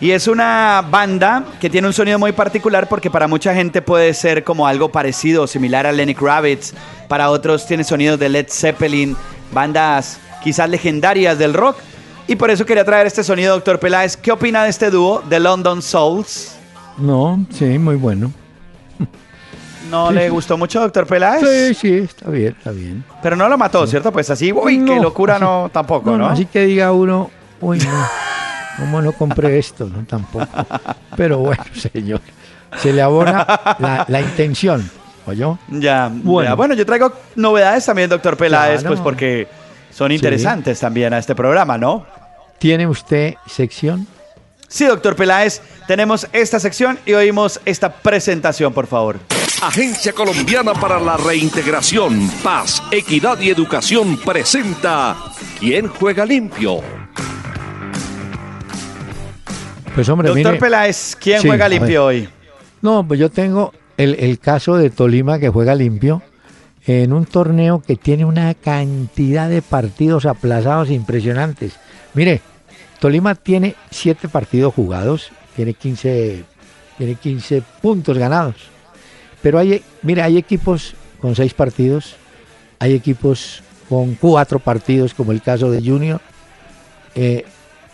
[0.00, 4.14] Y es una banda que tiene un sonido muy particular porque para mucha gente puede
[4.14, 6.72] ser como algo parecido similar a Lenny Kravitz.
[7.06, 9.14] Para otros tiene sonidos de Led Zeppelin,
[9.52, 11.76] bandas quizás legendarias del rock.
[12.26, 14.16] Y por eso quería traer este sonido, doctor Peláez.
[14.16, 16.56] ¿Qué opina de este dúo, The London Souls?
[16.96, 18.32] No, sí, muy bueno.
[19.90, 21.42] ¿No le gustó mucho, doctor Peláez?
[21.42, 23.04] Sí, sí, está bien, está bien.
[23.22, 24.12] Pero no lo mató, ¿cierto?
[24.12, 26.26] Pues así, uy, qué locura, no, tampoco, ¿no?
[26.26, 28.06] Así que diga uno, uy, no,
[28.78, 29.86] ¿cómo no compré esto?
[29.86, 30.46] No, tampoco.
[31.16, 32.20] Pero bueno, señor,
[32.76, 33.46] se le abona
[34.08, 34.88] la, intención,
[35.26, 35.58] ¿oyó?
[35.68, 36.56] Ya, bueno.
[36.56, 39.48] bueno, yo traigo novedades también, doctor Peláez, pues porque
[39.90, 42.06] son interesantes también a este programa, ¿no?
[42.58, 44.06] ¿Tiene usted sección?
[44.74, 49.20] Sí, doctor Peláez, tenemos esta sección y oímos esta presentación, por favor.
[49.62, 55.16] Agencia Colombiana para la Reintegración, Paz, Equidad y Educación presenta
[55.60, 56.80] ¿Quién juega limpio?
[59.94, 62.28] Pues hombre, Doctor Peláez, ¿quién juega limpio hoy?
[62.82, 66.20] No, pues yo tengo el, el caso de Tolima que juega limpio
[66.84, 71.74] en un torneo que tiene una cantidad de partidos aplazados impresionantes.
[72.14, 72.42] Mire,
[73.04, 76.42] Tolima tiene siete partidos jugados, tiene 15,
[76.96, 78.54] tiene 15 puntos ganados.
[79.42, 82.16] Pero hay, mire, hay equipos con seis partidos,
[82.78, 86.18] hay equipos con cuatro partidos, como el caso de Junior.
[87.14, 87.44] Eh,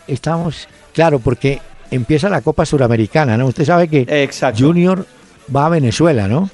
[0.07, 1.59] estamos, claro, porque
[1.91, 3.47] empieza la Copa Suramericana, ¿no?
[3.47, 5.05] Usted sabe que Junior
[5.53, 6.49] va a Venezuela, ¿no?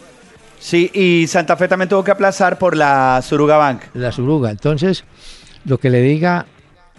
[0.60, 3.84] Sí, y Santa Fe también tuvo que aplazar por la Suruga Bank.
[3.94, 4.50] La Suruga.
[4.50, 5.04] Entonces,
[5.64, 6.48] lo que le diga,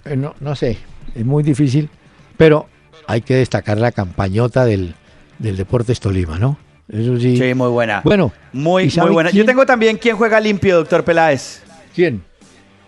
[0.05, 0.79] eh, no, no sé,
[1.19, 1.91] es muy difícil,
[2.37, 2.69] pero
[3.07, 4.95] hay que destacar la campañota del,
[5.39, 6.57] del Deportes Tolima, ¿no?
[6.89, 7.37] Eso sí.
[7.37, 8.01] Sí, muy buena.
[8.05, 9.31] Bueno, muy, muy buena.
[9.31, 11.63] Yo tengo también quién juega limpio, doctor Peláez.
[11.95, 12.23] ¿Quién?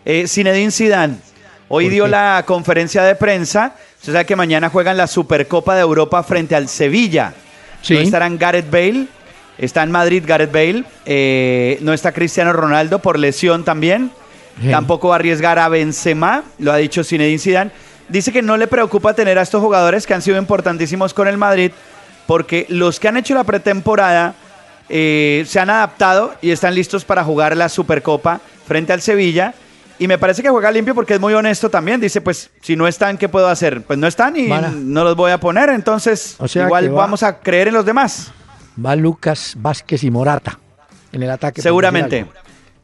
[0.05, 1.17] Eh, Zinedine Zidane.
[1.69, 3.75] Hoy dio la conferencia de prensa.
[3.99, 7.35] Usted sabe que mañana juegan la Supercopa de Europa frente al Sevilla.
[7.83, 7.95] Sí.
[7.95, 9.07] No estarán Gareth Bale,
[9.59, 10.85] Está en Madrid Gareth Bale.
[11.05, 14.11] Eh, no está Cristiano Ronaldo por lesión también.
[14.71, 17.71] Tampoco va a arriesgar a Benzema, lo ha dicho Zinedine Zidane.
[18.11, 21.39] Dice que no le preocupa tener a estos jugadores que han sido importantísimos con el
[21.39, 21.73] Madrid,
[22.27, 24.35] porque los que han hecho la pretemporada
[24.89, 29.55] eh, se han adaptado y están listos para jugar la Supercopa frente al Sevilla.
[29.99, 32.01] Y me parece que juega limpio porque es muy honesto también.
[32.01, 33.83] Dice, pues, si no están, ¿qué puedo hacer?
[33.83, 35.69] Pues no están y no los voy a poner.
[35.69, 38.33] Entonces, igual vamos a creer en los demás
[38.85, 40.59] va Lucas Vázquez y Morata
[41.13, 41.63] en el ataque.
[41.63, 42.27] Seguramente.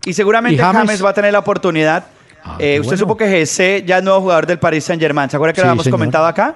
[0.05, 1.05] Y seguramente James?
[1.05, 2.07] va a tener la oportunidad.
[2.49, 5.29] Ah, eh, usted supo que GC ya es nuevo jugador del Paris Saint Germain.
[5.29, 6.55] ¿Se acuerda que lo habíamos comentado acá?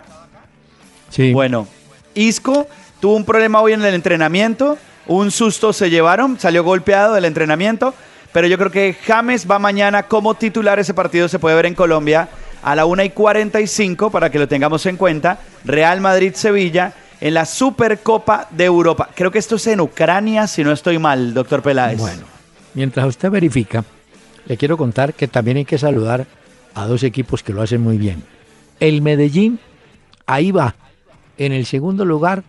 [1.09, 1.33] Sí.
[1.33, 1.67] Bueno,
[2.15, 2.69] Isco
[3.01, 4.79] tuvo un problema hoy en el entrenamiento.
[5.07, 7.93] Un susto se llevaron, salió golpeado del entrenamiento.
[8.33, 10.79] Pero yo creo que James va mañana como titular.
[10.79, 12.29] Ese partido se puede ver en Colombia
[12.63, 15.41] a la 1 y 45 para que lo tengamos en cuenta.
[15.65, 19.09] Real Madrid-Sevilla en la Supercopa de Europa.
[19.15, 21.99] Creo que esto es en Ucrania, si no estoy mal, doctor Peláez.
[21.99, 22.23] Bueno,
[22.75, 23.85] mientras usted verifica,
[24.51, 26.27] le quiero contar que también hay que saludar
[26.75, 28.25] a dos equipos que lo hacen muy bien.
[28.81, 29.61] El Medellín,
[30.27, 30.75] ahí va,
[31.39, 32.43] en el segundo lugar,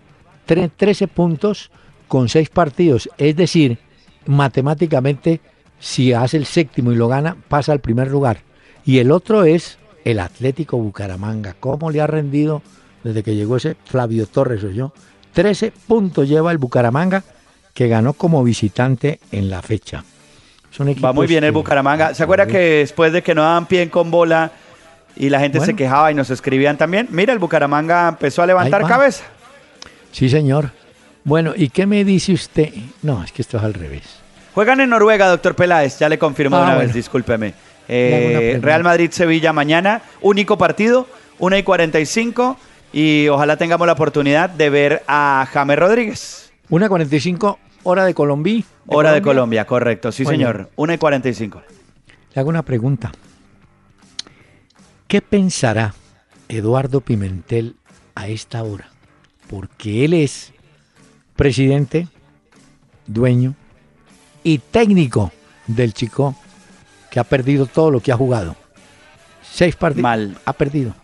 [0.48, 1.70] 13 puntos
[2.08, 3.08] con 6 partidos.
[3.20, 3.78] Es decir,
[4.26, 5.42] matemáticamente,
[5.80, 8.40] si hace el séptimo y lo gana, pasa al primer lugar.
[8.84, 11.56] Y el otro es el Atlético Bucaramanga.
[11.60, 12.64] ¿Cómo le ha rendido
[13.04, 14.92] desde que llegó ese Flavio Torres o yo.
[15.34, 17.24] 13 puntos lleva el Bucaramanga
[17.76, 20.04] que ganó como visitante en la fecha.
[20.80, 22.14] Va muy bien el Bucaramanga.
[22.14, 24.52] ¿Se acuerda que después de que no daban pie con bola
[25.16, 27.08] y la gente se quejaba y nos escribían también?
[27.12, 29.24] Mira, el Bucaramanga empezó a levantar cabeza.
[30.12, 30.72] Sí, señor.
[31.24, 32.70] Bueno, ¿y qué me dice usted?
[33.02, 34.04] No, es que esto es al revés.
[34.54, 36.00] Juegan en Noruega, doctor Peláez.
[36.00, 37.54] Ya le confirmo ah, una vez, discúlpeme.
[37.88, 41.08] Eh, Real Madrid-Sevilla mañana, único partido,
[41.40, 42.58] 1 y 45
[42.94, 46.52] y ojalá tengamos la oportunidad de ver a James Rodríguez.
[46.70, 48.63] Una 45 hora de Colombia.
[48.88, 50.70] hora de Colombia, correcto, sí señor.
[50.76, 51.62] Una y 45.
[52.34, 53.12] Le hago una pregunta.
[55.08, 55.94] ¿Qué pensará
[56.48, 57.76] Eduardo Pimentel
[58.15, 58.89] a esta hora?
[59.50, 60.54] Porque él es
[61.36, 62.08] presidente,
[63.08, 63.56] dueño
[64.44, 65.32] y técnico
[65.67, 66.36] del Chico
[67.10, 68.56] que ha perdido todo lo que ha jugado.
[69.44, 70.04] Seis partidos.
[70.04, 70.38] Mal.
[70.46, 70.96] Ha perdido.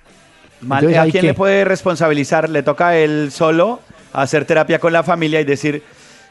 [0.69, 2.49] ¿A quién le puede responsabilizar?
[2.49, 3.81] Le toca a él solo
[4.13, 5.83] hacer terapia con la familia y decir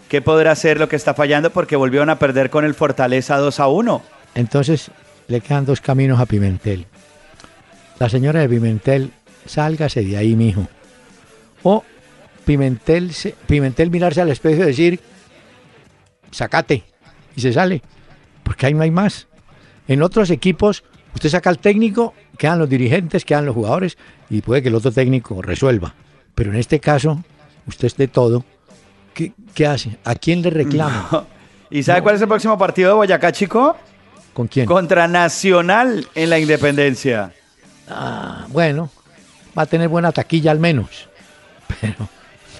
[0.08, 3.60] qué podrá hacer lo que está fallando porque volvieron a perder con el Fortaleza 2
[3.60, 4.02] a 1.
[4.34, 4.90] Entonces
[5.28, 6.86] le quedan dos caminos a Pimentel.
[7.98, 9.10] La señora de Pimentel,
[9.46, 10.68] sálgase de ahí, mijo.
[11.62, 11.84] O
[12.44, 13.12] Pimentel,
[13.46, 15.00] Pimentel mirarse al espejo y decir,
[16.30, 16.84] sacate,
[17.34, 17.82] y se sale.
[18.42, 19.26] porque ahí no hay más.
[19.88, 23.98] En otros equipos, usted saca al técnico, quedan los dirigentes, quedan los jugadores
[24.30, 25.94] y puede que el otro técnico resuelva.
[26.34, 27.24] Pero en este caso,
[27.66, 28.44] usted es de todo.
[29.16, 29.96] ¿Qué, qué hace?
[30.04, 31.24] ¿A quién le reclama?
[31.70, 33.74] ¿Y sabe cuál es el próximo partido de Boyacá, chico?
[34.34, 34.66] ¿Con quién?
[34.66, 37.32] Contra Nacional en la Independencia.
[37.88, 38.90] Ah, bueno,
[39.58, 41.08] va a tener buena taquilla al menos.
[41.80, 42.08] Pero,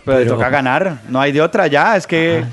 [0.04, 2.44] pero, le toca ganar, no hay de otra ya, es que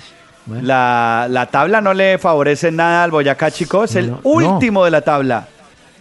[0.50, 5.02] ah, la, tabla no le favorece nada al Boyacá, chicos, es el último de la
[5.02, 5.48] tabla.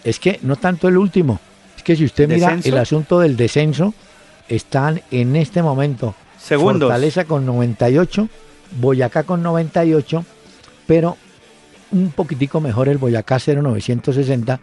[0.03, 1.41] Es que no tanto el último,
[1.77, 3.95] es que si usted mira el asunto del descenso,
[4.49, 6.89] están en este momento Segundos.
[6.89, 8.29] Fortaleza con 98,
[8.81, 10.25] Boyacá con 98,
[10.87, 11.17] pero
[11.93, 14.61] un poquitico mejor el Boyacá 0960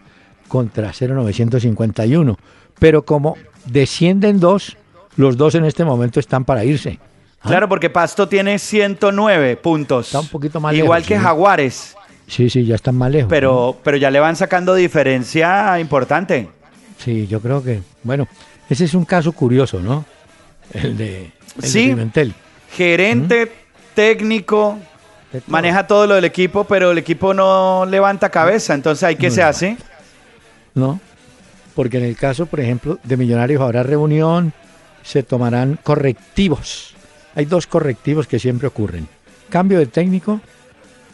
[0.48, 2.38] contra 0951.
[2.78, 4.76] Pero como descienden dos,
[5.16, 6.98] los dos en este momento están para irse.
[7.40, 7.48] ¿Ah?
[7.48, 10.06] Claro, porque Pasto tiene 109 puntos.
[10.06, 11.96] Está un poquito más Igual que Jaguares.
[12.26, 13.30] Sí, sí, ya están más lejos.
[13.30, 16.48] Pero, pero ya le van sacando diferencia importante.
[16.98, 18.28] Sí, yo creo que, bueno,
[18.68, 20.04] ese es un caso curioso, ¿no?
[20.72, 21.94] El de, sí,
[22.72, 23.52] Gerente,
[23.94, 24.78] técnico,
[25.46, 28.74] maneja todo lo del equipo, pero el equipo no levanta cabeza.
[28.74, 29.76] Entonces, ¿hay qué se hace?
[30.74, 31.00] No,
[31.74, 34.52] porque en el caso, por ejemplo, de Millonarios habrá reunión,
[35.02, 36.94] se tomarán correctivos.
[37.34, 39.08] Hay dos correctivos que siempre ocurren.
[39.48, 40.40] Cambio de técnico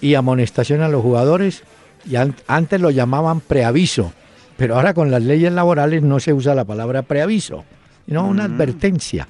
[0.01, 1.63] y amonestación a los jugadores.
[2.09, 4.13] Y antes lo llamaban preaviso,
[4.57, 7.65] pero ahora con las leyes laborales no se usa la palabra preaviso,
[8.07, 8.53] sino una mm.
[8.53, 9.29] advertencia.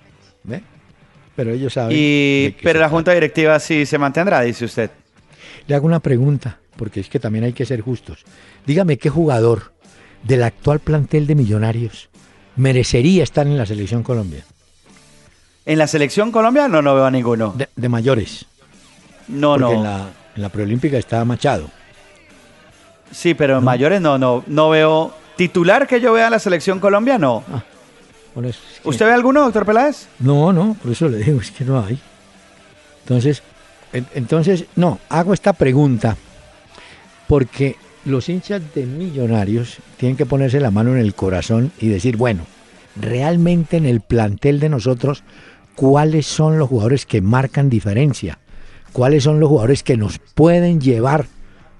[1.34, 1.96] Pero ellos saben.
[1.98, 4.90] Y, pero la junta directiva sí se mantendrá, dice usted.
[5.66, 8.24] Le hago una pregunta, porque es que también hay que ser justos.
[8.66, 9.72] Dígame qué jugador
[10.22, 12.08] del actual plantel de Millonarios
[12.56, 14.44] merecería estar en la selección Colombia.
[15.64, 16.68] ¿En la selección Colombia?
[16.68, 17.54] No, no veo a ninguno.
[17.74, 18.46] De, mayores.
[19.28, 19.72] No, no.
[19.72, 21.68] En la, en la preolímpica estaba Machado.
[23.10, 25.12] Sí, pero en mayores no, no, no veo.
[25.36, 27.18] ¿Titular que yo vea en la selección Colombia?
[27.18, 27.44] No.
[27.52, 27.62] Ah,
[28.84, 30.08] ¿Usted ve alguno, doctor Peláez?
[30.18, 31.98] No, no, por eso le digo, es que no hay.
[33.02, 33.42] Entonces,
[34.14, 36.16] entonces, no, hago esta pregunta
[37.28, 42.16] porque los hinchas de Millonarios tienen que ponerse la mano en el corazón y decir,
[42.16, 42.44] bueno,
[42.94, 45.24] realmente en el plantel de nosotros,
[45.74, 48.38] ¿cuáles son los jugadores que marcan diferencia?
[48.92, 51.26] ¿Cuáles son los jugadores que nos pueden llevar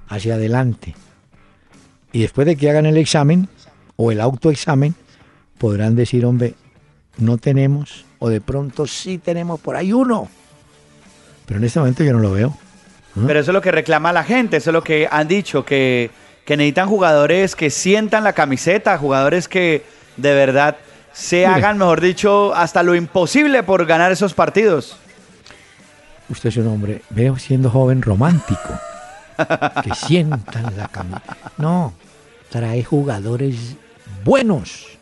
[0.08, 0.94] hacia adelante?
[2.12, 3.48] Y después de que hagan el examen
[3.96, 4.94] o el autoexamen,
[5.58, 6.54] podrán decir, hombre,
[7.18, 10.28] no tenemos, o de pronto sí tenemos por ahí uno.
[11.46, 12.56] Pero en este momento yo no lo veo.
[13.26, 16.10] Pero eso es lo que reclama la gente, eso es lo que han dicho, que,
[16.46, 19.84] necesitan jugadores que sientan la camiseta, jugadores que
[20.18, 20.76] de verdad
[21.12, 24.98] se hagan, mejor dicho, hasta lo imposible por ganar esos partidos.
[26.28, 28.78] Usted es un hombre, veo siendo joven romántico,
[29.82, 31.36] que sientan la camiseta.
[31.56, 31.94] No,
[32.50, 33.76] trae jugadores
[34.24, 34.95] buenos,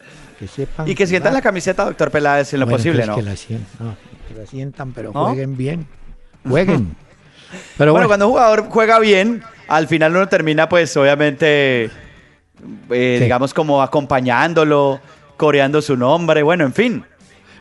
[0.45, 0.89] que sepan.
[0.89, 3.17] Y que sientan la camiseta, doctor Peláez, en lo posible, ¿no?
[3.17, 3.97] Que la, sientan,
[4.29, 5.87] que la sientan, pero jueguen bien.
[6.47, 6.97] Jueguen.
[7.79, 11.89] Pero bueno, cuando un jugador juega bien, al final uno termina, pues, obviamente,
[12.91, 15.01] eh, digamos, como acompañándolo,
[15.37, 17.05] coreando su nombre, bueno, en fin.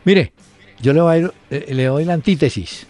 [0.04, 0.32] Mire,
[0.80, 2.88] yo le, eh, le doy la antítesis.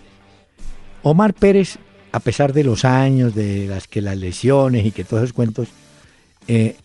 [1.02, 1.76] Omar Pérez,
[2.12, 5.68] a pesar de los años, de las que las lesiones y que todos esos cuentos,
[6.48, 6.76] eh,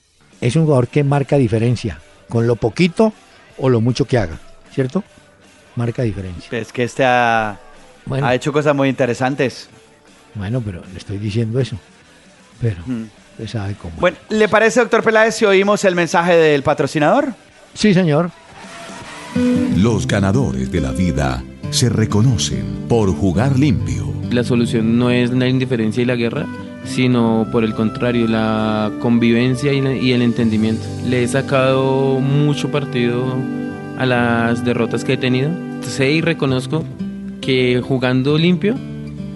[0.41, 3.11] es un jugador que marca diferencia, con lo poquito
[3.57, 4.37] o lo mucho que haga,
[4.73, 5.03] ¿cierto?
[5.75, 6.57] Marca diferencia.
[6.57, 7.57] Es que este ha,
[8.21, 9.69] ha hecho cosas muy interesantes.
[10.35, 11.77] Bueno, pero le estoy diciendo eso.
[12.61, 12.77] Pero
[13.31, 13.93] usted sabe cómo.
[13.99, 17.33] Bueno, ¿le parece, doctor Peláez, si oímos el mensaje del patrocinador?
[17.73, 18.31] Sí, señor.
[19.77, 24.13] Los ganadores de la vida se reconocen por jugar limpio.
[24.31, 26.45] La solución no es la indiferencia y la guerra,
[26.85, 30.85] sino por el contrario, la convivencia y, el entendimiento.
[31.05, 33.35] Le he sacado mucho partido
[33.97, 35.49] a las derrotas que he tenido.
[35.81, 36.83] Sé y reconozco
[37.41, 38.75] que jugando limpio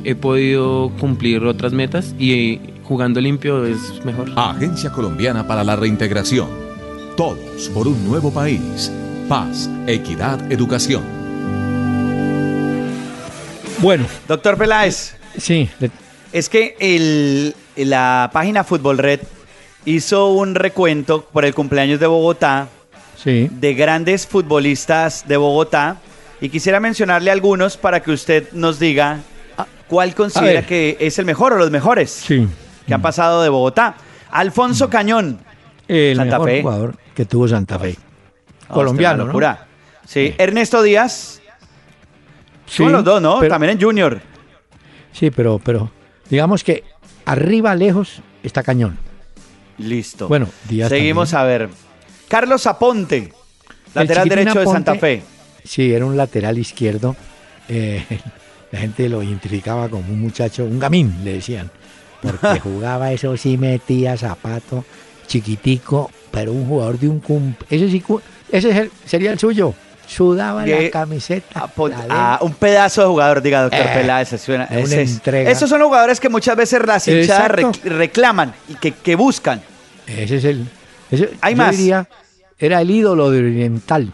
[0.03, 4.31] he podido cumplir otras metas y jugando limpio es mejor.
[4.35, 6.47] Agencia Colombiana para la Reintegración.
[7.15, 8.91] Todos por un nuevo país.
[9.29, 11.03] Paz, equidad, educación.
[13.79, 14.05] Bueno.
[14.27, 15.15] Doctor Peláez.
[15.37, 15.69] Sí.
[16.33, 19.21] Es que el, la página Fútbol Red
[19.85, 22.67] hizo un recuento por el cumpleaños de Bogotá
[23.15, 23.49] sí.
[23.49, 25.97] de grandes futbolistas de Bogotá
[26.41, 29.19] y quisiera mencionarle algunos para que usted nos diga
[29.93, 33.95] ¿Cuál considera que es el mejor o los mejores que han pasado de Bogotá?
[34.31, 35.39] Alfonso Cañón.
[35.87, 37.95] El mejor jugador que tuvo Santa Fe.
[38.67, 39.57] Colombiano, ¿no?
[40.07, 40.33] Sí.
[40.39, 41.41] Ernesto Díaz.
[42.65, 43.39] Sí, Son los dos, ¿no?
[43.47, 44.19] También en Junior.
[45.11, 45.91] Sí, pero, pero
[46.33, 46.83] digamos que
[47.25, 48.97] arriba, lejos, está cañón.
[49.77, 50.27] Listo.
[50.27, 51.69] Bueno, Seguimos a ver.
[52.27, 53.31] Carlos Aponte,
[53.93, 55.21] lateral derecho de Santa Fe.
[55.63, 57.15] Sí, era un lateral izquierdo.
[57.69, 58.03] Eh,
[58.71, 61.69] la gente lo identificaba como un muchacho, un gamín, le decían.
[62.19, 64.83] Porque jugaba eso sí, metía zapato,
[65.27, 67.53] chiquitico, pero un jugador de un cum.
[67.69, 68.03] Ese sí,
[68.51, 69.75] ese sería el suyo.
[70.07, 71.69] Sudaba la camiseta.
[72.09, 74.29] Ah, un pedazo de jugador, diga doctor eh, Peláez.
[74.41, 77.51] Suena, esos son los jugadores que muchas veces las hinchadas
[77.83, 79.61] reclaman y que, buscan.
[80.05, 80.67] Ese es el.
[81.41, 81.75] Hay más.
[82.57, 84.11] era el ídolo de Oriental.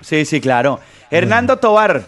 [0.00, 0.80] Sí, sí, claro.
[1.10, 2.04] Hernando Tobar.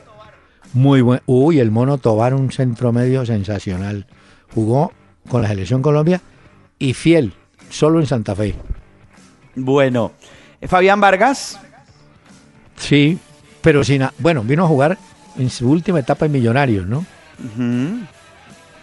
[0.72, 1.22] Muy bueno.
[1.26, 4.06] Uy, el mono Tobar, un centro medio sensacional.
[4.54, 4.92] Jugó
[5.28, 6.20] con la selección Colombia
[6.78, 7.34] y fiel,
[7.68, 8.54] solo en Santa Fe.
[9.54, 10.12] Bueno,
[10.66, 11.58] Fabián Vargas.
[12.76, 13.18] Sí,
[13.60, 14.06] pero sin.
[14.18, 14.98] Bueno, vino a jugar
[15.38, 17.04] en su última etapa en Millonarios, ¿no?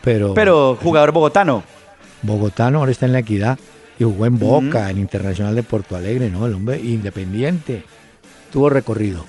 [0.04, 0.34] Pero.
[0.34, 1.64] Pero jugador bogotano.
[2.22, 3.60] Bogotano, ahora está en la equidad.
[4.00, 6.46] Y jugó en Boca, en Internacional de Porto Alegre, ¿no?
[6.46, 7.84] El hombre independiente.
[8.50, 9.26] Tuvo recorrido.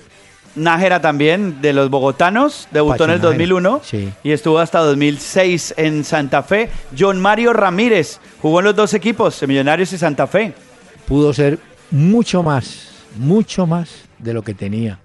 [0.54, 3.82] Nájera también, de los bogotanos, debutó en el 2001
[4.22, 6.70] y estuvo hasta 2006 en Santa Fe.
[6.96, 10.52] John Mario Ramírez jugó en los dos equipos, Millonarios y Santa Fe.
[11.06, 11.58] Pudo ser
[11.90, 15.00] mucho más, mucho más de lo que tenía.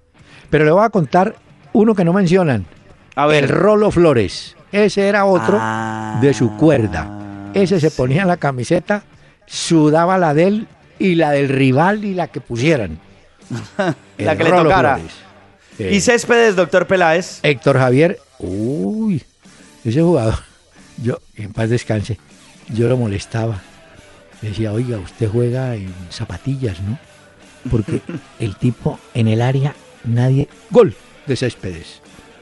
[0.49, 1.35] Pero le voy a contar
[1.73, 2.65] uno que no mencionan.
[3.15, 3.45] A ver.
[3.45, 4.55] El Rolo Flores.
[4.71, 6.19] Ese era otro ah.
[6.21, 7.51] de su cuerda.
[7.53, 9.03] Ese se ponía la camiseta,
[9.45, 10.67] sudaba la de él
[10.99, 12.99] y la del rival y la que pusieran.
[14.17, 14.99] la que le tocara.
[15.77, 17.39] ¿Y Céspedes, doctor Peláez?
[17.43, 19.23] Héctor Javier, uy,
[19.83, 20.39] ese jugador,
[21.01, 22.17] yo, en paz descanse,
[22.69, 23.61] yo lo molestaba.
[24.41, 26.97] decía, oiga, usted juega en zapatillas, ¿no?
[27.69, 28.01] Porque
[28.39, 30.47] el tipo en el área, nadie.
[30.69, 30.95] Gol
[31.25, 32.01] de Céspedes.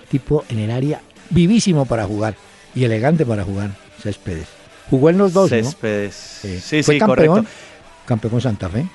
[0.09, 2.35] Tipo en el área, vivísimo para jugar
[2.75, 3.71] y elegante para jugar,
[4.01, 4.47] Céspedes.
[4.89, 6.15] Jugó en los dos, Céspedes.
[6.41, 7.47] Sí, sí, Fue campeón,
[8.05, 8.85] Campeón Santa Fe.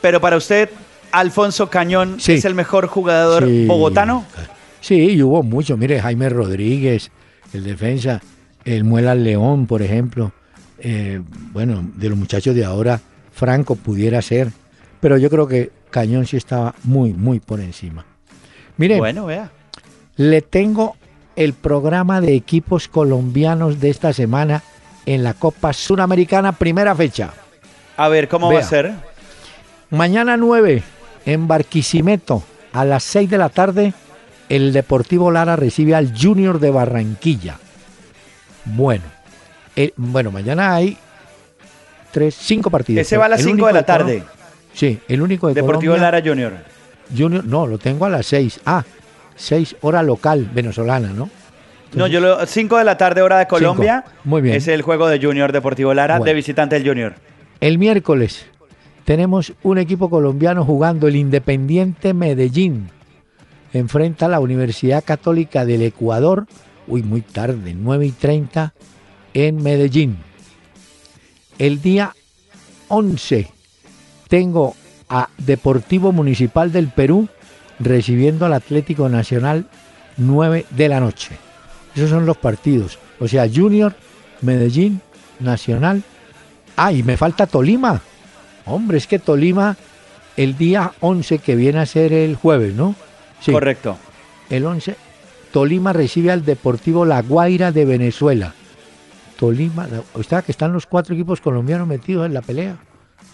[0.00, 0.68] Pero para usted,
[1.12, 4.24] Alfonso Cañón es el mejor jugador bogotano.
[4.80, 5.78] Sí, y hubo muchos.
[5.78, 7.10] Mire, Jaime Rodríguez,
[7.52, 8.20] el defensa,
[8.64, 10.32] el Muela León, por ejemplo.
[10.78, 11.20] Eh,
[11.52, 13.00] bueno, de los muchachos de ahora,
[13.32, 14.52] Franco pudiera ser.
[15.00, 18.04] Pero yo creo que Cañón sí estaba muy, muy por encima.
[18.76, 19.50] Mire, bueno, vea.
[20.16, 20.96] le tengo
[21.36, 24.62] el programa de equipos colombianos de esta semana
[25.06, 27.32] en la Copa Suramericana, primera fecha.
[27.96, 28.92] A ver, ¿cómo va a ser?
[29.90, 30.82] Mañana 9,
[31.26, 32.42] en Barquisimeto,
[32.72, 33.94] a las 6 de la tarde,
[34.48, 37.58] el Deportivo Lara recibe al Junior de Barranquilla.
[38.64, 39.04] Bueno,
[39.96, 40.98] bueno, mañana hay
[42.10, 43.02] tres, cinco partidos.
[43.02, 44.24] Ese va a las 5 de la tarde.
[44.78, 46.52] Sí, el único de Deportivo Lara Junior.
[47.16, 48.60] Junior, no, lo tengo a las 6.
[48.64, 48.84] Ah,
[49.34, 51.28] 6 hora local venezolana, ¿no?
[51.94, 54.04] no, yo lo 5 de la tarde hora de Colombia.
[54.24, 54.54] Muy bien.
[54.54, 57.14] Es el juego de Junior Deportivo Lara de visitante del Junior.
[57.60, 58.46] El miércoles
[59.04, 62.90] tenemos un equipo colombiano jugando el Independiente Medellín.
[63.72, 66.46] Enfrenta a la Universidad Católica del Ecuador,
[66.86, 68.74] uy, muy tarde, 9 y 30
[69.34, 70.18] en Medellín.
[71.58, 72.14] El día
[72.88, 73.57] 11
[74.28, 74.74] tengo
[75.08, 77.28] a Deportivo Municipal del Perú
[77.80, 79.66] recibiendo al Atlético Nacional
[80.16, 81.36] 9 de la noche.
[81.94, 82.98] Esos son los partidos.
[83.18, 83.94] O sea, Junior,
[84.42, 85.00] Medellín,
[85.40, 86.02] Nacional.
[86.76, 88.00] Ah, y me falta Tolima.
[88.66, 89.76] Hombre, es que Tolima,
[90.36, 92.94] el día 11 que viene a ser el jueves, ¿no?
[93.40, 93.52] Sí.
[93.52, 93.96] Correcto.
[94.50, 94.96] El 11,
[95.52, 98.54] Tolima recibe al Deportivo La Guaira de Venezuela.
[99.38, 102.76] Tolima, está que están los cuatro equipos colombianos metidos en la pelea.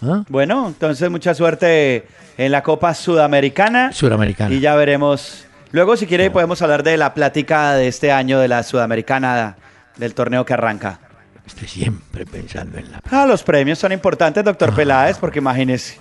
[0.01, 0.23] ¿Ah?
[0.29, 2.07] Bueno, entonces mucha suerte
[2.37, 3.91] en la Copa Sudamericana.
[3.91, 4.53] Sudamericana.
[4.53, 5.45] Y ya veremos.
[5.71, 9.57] Luego, si quiere, podemos hablar de la plática de este año de la Sudamericana,
[9.97, 10.99] del torneo que arranca.
[11.45, 13.01] Estoy siempre pensando en la...
[13.11, 14.75] Ah, los premios son importantes, doctor ah.
[14.75, 15.97] Peláez, porque imagínese.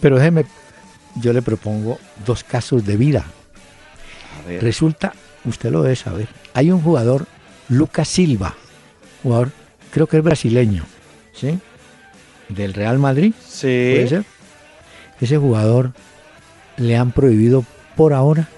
[0.00, 0.44] Pero déjeme,
[1.16, 3.24] yo le propongo dos casos de vida.
[4.60, 5.14] Resulta,
[5.44, 7.26] usted lo debe saber, hay un jugador,
[7.68, 8.54] Lucas Silva,
[9.22, 9.50] jugador,
[9.90, 10.84] creo que es brasileño,
[11.32, 11.58] ¿sí?
[12.48, 13.32] Del Real Madrid.
[13.46, 13.92] Sí.
[13.94, 14.24] ¿Puede ser?
[15.20, 15.92] Ese jugador
[16.76, 17.64] le han prohibido
[17.96, 18.48] por ahora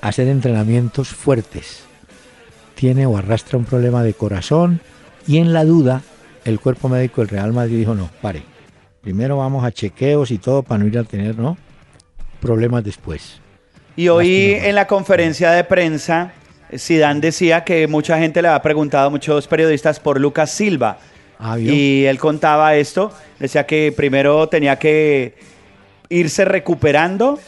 [0.00, 1.84] hacer entrenamientos fuertes.
[2.74, 4.80] Tiene o arrastra un problema de corazón
[5.26, 6.02] y en la duda,
[6.44, 8.42] el cuerpo médico del Real Madrid dijo, no, pare,
[9.00, 11.56] primero vamos a chequeos y todo para no ir a tener ¿no?
[12.40, 13.40] problemas después.
[13.94, 16.32] Y hoy en la conferencia de prensa,
[16.76, 20.98] Zidane decía que mucha gente le ha preguntado, muchos periodistas, por Lucas Silva.
[21.44, 25.34] Ah, y él contaba esto, decía que primero tenía que
[26.08, 27.40] irse recuperando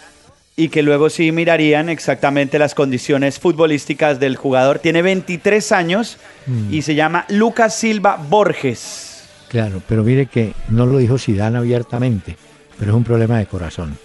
[0.57, 4.81] y que luego sí mirarían exactamente las condiciones futbolísticas del jugador.
[4.81, 6.75] Tiene 23 años mm.
[6.75, 9.29] y se llama Lucas Silva Borges.
[9.49, 12.37] Claro, pero mire que no lo dijo Zidane abiertamente,
[12.77, 13.97] pero es un problema de corazón.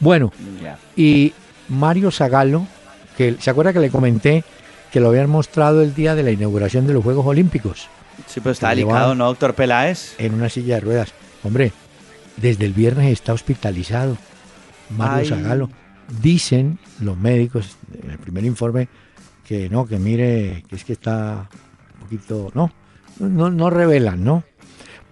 [0.00, 0.32] Bueno,
[0.96, 1.32] y
[1.70, 2.66] Mario Zagalo,
[3.16, 4.44] que se acuerda que le comenté
[4.92, 7.88] que lo habían mostrado el día de la inauguración de los Juegos Olímpicos.
[8.26, 10.14] Sí, pero está delicado, ¿no, doctor Peláez?
[10.18, 11.12] En una silla de ruedas.
[11.42, 11.72] Hombre,
[12.36, 14.16] desde el viernes está hospitalizado.
[14.90, 15.70] Mario Zagalo.
[16.20, 18.88] Dicen los médicos en el primer informe
[19.44, 21.48] que no, que mire, que es que está
[21.94, 22.72] un poquito, no,
[23.18, 24.44] no, no revelan, ¿no?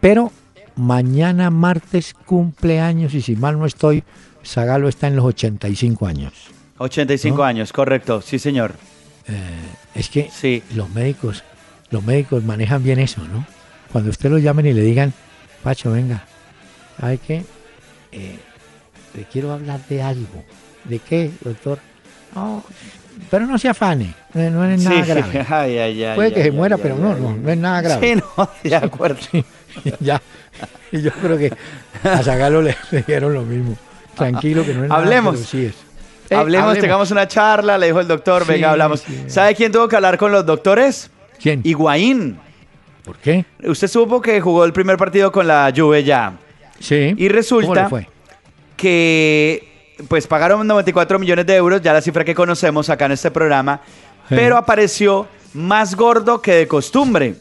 [0.00, 0.32] Pero
[0.76, 4.04] mañana martes cumpleaños y si mal no estoy,
[4.44, 6.32] Zagalo está en los 85 años.
[6.78, 8.74] 85 años, correcto, sí señor.
[9.28, 9.34] Eh,
[9.94, 10.62] es que sí.
[10.74, 11.44] los médicos,
[11.92, 13.46] los médicos manejan bien eso, ¿no?
[13.92, 15.12] Cuando usted lo llamen y le digan,
[15.62, 16.24] Pacho, venga,
[17.00, 17.44] hay que
[18.10, 18.38] eh,
[19.14, 20.44] le quiero hablar de algo.
[20.84, 21.78] ¿De qué, doctor?
[22.34, 22.64] No,
[23.30, 26.14] pero no se afane, no, es nada grave.
[26.14, 28.14] Puede que se muera, pero no, no, no es nada grave.
[28.14, 29.20] Sí, no, de acuerdo.
[30.00, 30.20] ya,
[30.90, 31.52] y yo creo que
[32.02, 33.76] a Zagalo le, dijeron lo mismo.
[34.16, 35.40] Tranquilo, que no es nada, Hablemos.
[35.40, 35.72] sí.
[36.30, 39.04] Eh, hablemos, tengamos una charla, le dijo el doctor, venga, hablamos.
[39.26, 41.10] ¿Sabe quién tuvo que hablar con los doctores?
[41.42, 41.60] ¿Quién?
[41.64, 42.38] Higuaín.
[43.04, 43.44] ¿Por qué?
[43.64, 46.34] Usted supo que jugó el primer partido con la Juve ya.
[46.78, 47.14] Sí.
[47.16, 47.90] Y resulta
[48.76, 49.68] que
[50.08, 53.80] pues pagaron 94 millones de euros, ya la cifra que conocemos acá en este programa,
[54.28, 57.36] pero apareció más gordo que de costumbre.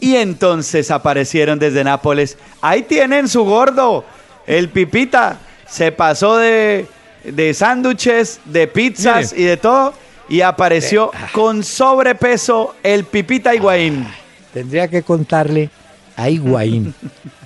[0.00, 2.38] Y entonces aparecieron desde Nápoles.
[2.60, 4.04] Ahí tienen su gordo,
[4.46, 5.38] el Pipita.
[5.68, 6.86] Se pasó de,
[7.24, 9.94] de sándwiches, de pizzas y de todo.
[10.28, 14.06] Y apareció con sobrepeso el Pipita Higuaín.
[14.52, 15.70] Tendría que contarle
[16.16, 16.94] a Higuaín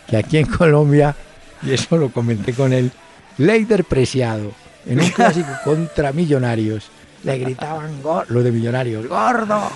[0.07, 1.15] que aquí en Colombia,
[1.63, 2.93] y eso lo comenté con él,
[3.39, 4.53] Leider Preciado,
[4.87, 6.91] en un clásico contra Millonarios,
[7.25, 9.71] le gritaban los de Millonarios, gordo,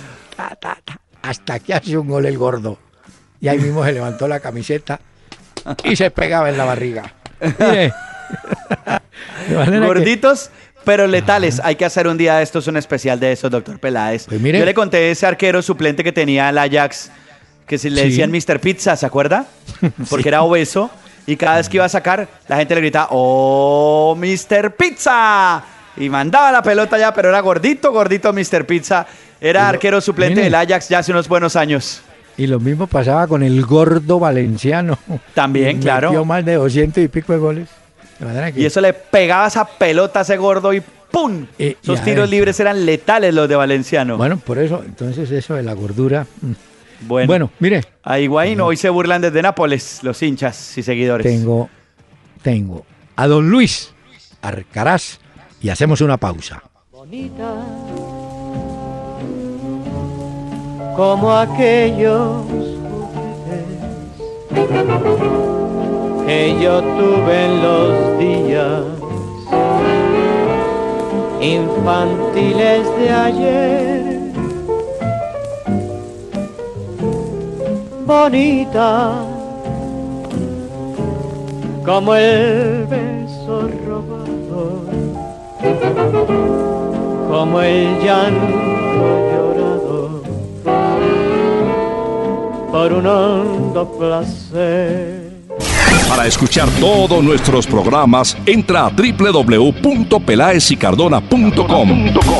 [1.21, 2.77] hasta que hace un gol el gordo.
[3.41, 4.99] Y ahí mismo se levantó la camiseta
[5.83, 7.13] y se pegaba en la barriga.
[9.49, 10.49] Gorditos,
[10.83, 11.61] pero letales.
[11.63, 14.25] Hay que hacer un día de estos un especial de eso, doctor Peláez.
[14.27, 17.11] Pues Yo le conté ese arquero suplente que tenía el Ajax,
[17.67, 18.59] que se le decían Mr.
[18.59, 19.45] Pizza, ¿se acuerda?
[20.09, 20.89] Porque era obeso
[21.25, 24.75] y cada vez que iba a sacar, la gente le gritaba, ¡Oh, Mr.
[24.75, 25.63] Pizza!
[25.97, 28.65] Y mandaba la pelota ya, pero era gordito, gordito Mr.
[28.65, 29.05] Pizza.
[29.39, 32.01] Era arquero suplente del Ajax ya hace unos buenos años.
[32.37, 34.97] Y lo mismo pasaba con el gordo valenciano.
[35.33, 36.09] También, claro.
[36.09, 37.69] Metió más de 200 y pico de goles.
[38.55, 41.45] Y eso le pegaba esa pelota a ese gordo y ¡pum!
[41.57, 44.17] Esos tiros libres eran letales los de Valenciano.
[44.17, 46.25] Bueno, por eso, entonces eso de la gordura...
[46.41, 46.51] Mm,
[47.07, 47.81] bueno, mire.
[48.03, 51.25] A Higuaín hoy se burlan desde Nápoles los hinchas y seguidores.
[51.25, 51.67] Tengo,
[52.43, 53.91] tengo a don Luis
[54.41, 55.19] Arcaraz
[55.61, 56.61] y hacemos una pausa.
[56.91, 57.55] Bonita
[60.95, 62.45] como aquellos
[66.25, 68.83] que yo tuve en los días
[71.41, 74.11] infantiles de ayer
[78.05, 79.25] bonita
[81.85, 84.83] como el beso robado,
[87.29, 89.01] como el llanto
[89.31, 90.21] llorado
[92.71, 95.20] por un hondo placer.
[96.11, 101.89] Para escuchar todos nuestros programas, entra a www.pelaesicardona.com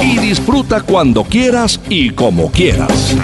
[0.01, 3.15] y disfruta cuando quieras y como quieras.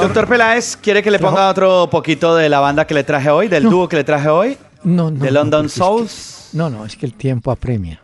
[0.00, 3.48] Doctor Peláez, ¿quiere que le ponga otro poquito de la banda que le traje hoy,
[3.48, 4.56] del dúo que le traje hoy?
[4.84, 5.22] No, no.
[5.22, 6.48] De London Souls.
[6.54, 8.00] no, no, es que el tiempo apremia.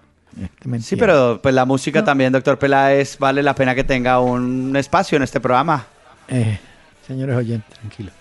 [0.81, 5.17] Sí, pero pues la música también, doctor Peláez, vale la pena que tenga un espacio
[5.17, 5.87] en este programa.
[6.29, 6.59] Eh,
[7.07, 8.15] señores oyentes, tranquilos.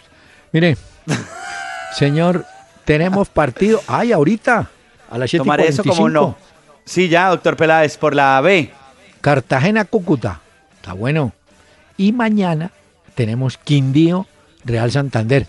[0.52, 0.78] Mire,
[1.94, 2.46] señor,
[2.84, 3.82] tenemos partido.
[3.88, 4.70] Ay, ahorita,
[5.10, 6.36] a las 7 Tomar eso como no.
[6.84, 8.72] Sí, ya, doctor Peláez, por la B.
[9.22, 10.42] Cartagena, Cúcuta.
[10.76, 11.32] Está bueno.
[11.96, 12.72] Y mañana
[13.16, 14.28] tenemos Quindío,
[14.66, 15.48] Real Santander.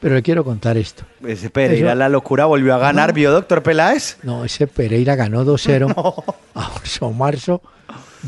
[0.00, 1.04] Pero le quiero contar esto.
[1.26, 4.18] Ese Pereira, la locura, volvió a ganar, ¿vio, doctor Peláez?
[4.22, 6.34] No, ese Pereira ganó 2-0.
[7.00, 7.12] No.
[7.12, 7.60] Marzo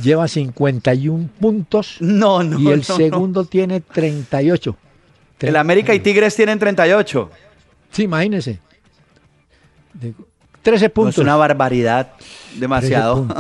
[0.03, 1.97] lleva 51 puntos.
[2.01, 2.59] No, no.
[2.59, 4.77] Y el segundo tiene 38.
[5.41, 7.31] El América y Tigres tienen 38.
[7.91, 8.61] Sí, imagínese.
[10.63, 11.15] 13 puntos.
[11.15, 12.13] es una barbaridad.
[12.57, 13.27] Demasiado.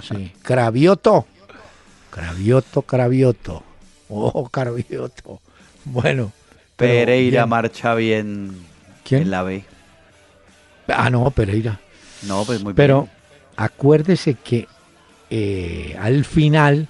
[0.00, 0.32] Sí.
[0.40, 1.26] Cravioto.
[2.08, 3.62] Cravioto, Cravioto.
[4.08, 5.42] Oh, Cravioto.
[5.84, 6.32] Bueno,
[6.88, 8.56] Pereira marcha bien
[9.04, 9.22] ¿Quién?
[9.22, 9.64] en la B.
[10.88, 11.80] Ah, no, Pereira.
[12.22, 13.08] No, pues muy Pero
[13.56, 14.68] acuérdese que
[15.30, 16.88] eh, al final,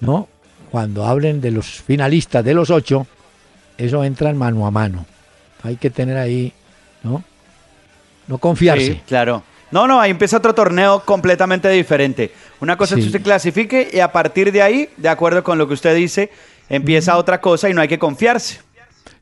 [0.00, 0.28] ¿no?
[0.70, 3.06] Cuando hablen de los finalistas de los ocho,
[3.78, 5.06] eso entra en mano a mano.
[5.62, 6.52] Hay que tener ahí,
[7.02, 7.24] ¿no?
[8.26, 8.86] No confiarse.
[8.86, 9.42] Sí, claro.
[9.70, 12.32] No, no, ahí empieza otro torneo completamente diferente.
[12.60, 15.66] Una cosa es que usted clasifique y a partir de ahí, de acuerdo con lo
[15.66, 16.30] que usted dice,
[16.68, 18.60] empieza otra cosa y no hay que confiarse.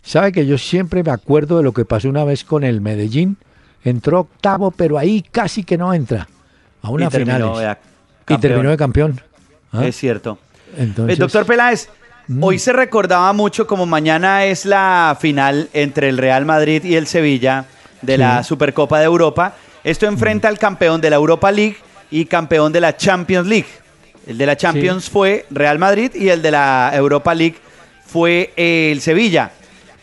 [0.04, 3.38] Sabe que yo siempre me acuerdo de lo que pasó una vez con el Medellín.
[3.82, 6.28] Entró octavo, pero ahí casi que no entra
[6.82, 7.76] a una final.
[8.28, 9.20] Y terminó de campeón.
[9.72, 9.86] ¿Ah?
[9.86, 10.38] Es cierto.
[10.76, 11.88] Entonces, doctor Peláez,
[12.28, 12.44] mm.
[12.44, 17.06] hoy se recordaba mucho como mañana es la final entre el Real Madrid y el
[17.06, 17.64] Sevilla
[18.02, 19.54] de la Supercopa de Europa.
[19.82, 21.76] Esto enfrenta al campeón de la Europa League
[22.10, 23.68] y campeón de la Champions League.
[24.26, 27.56] El de la Champions fue Real Madrid y el de la Europa League
[28.06, 29.52] fue el Sevilla.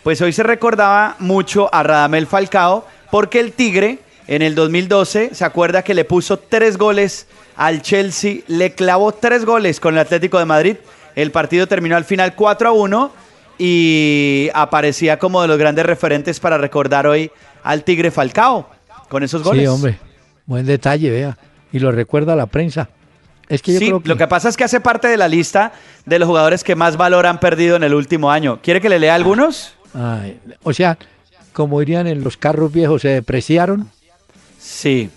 [0.04, 5.46] Pues hoy se recordaba mucho a Radamel Falcao porque el Tigre en el 2012 se
[5.46, 10.40] acuerda que le puso tres goles al Chelsea, le clavó tres goles con el Atlético
[10.40, 10.78] de Madrid.
[11.16, 13.12] El partido terminó al final 4 a 1
[13.60, 17.30] y aparecía como de los grandes referentes para recordar hoy
[17.62, 18.68] al Tigre Falcao
[19.08, 19.62] con esos goles.
[19.62, 20.00] Sí, hombre,
[20.48, 21.38] buen detalle, vea.
[21.72, 22.90] Y lo recuerda la prensa.
[23.50, 25.74] Es que yo sí, lo que pasa es que hace parte de la lista
[26.06, 28.60] de los jugadores que más valor han perdido en el último año.
[28.64, 29.76] ¿Quiere que le lea algunos?
[30.64, 30.98] O sea,
[31.54, 33.90] como dirían en los carros viejos, se depreciaron.
[34.60, 35.10] Sí.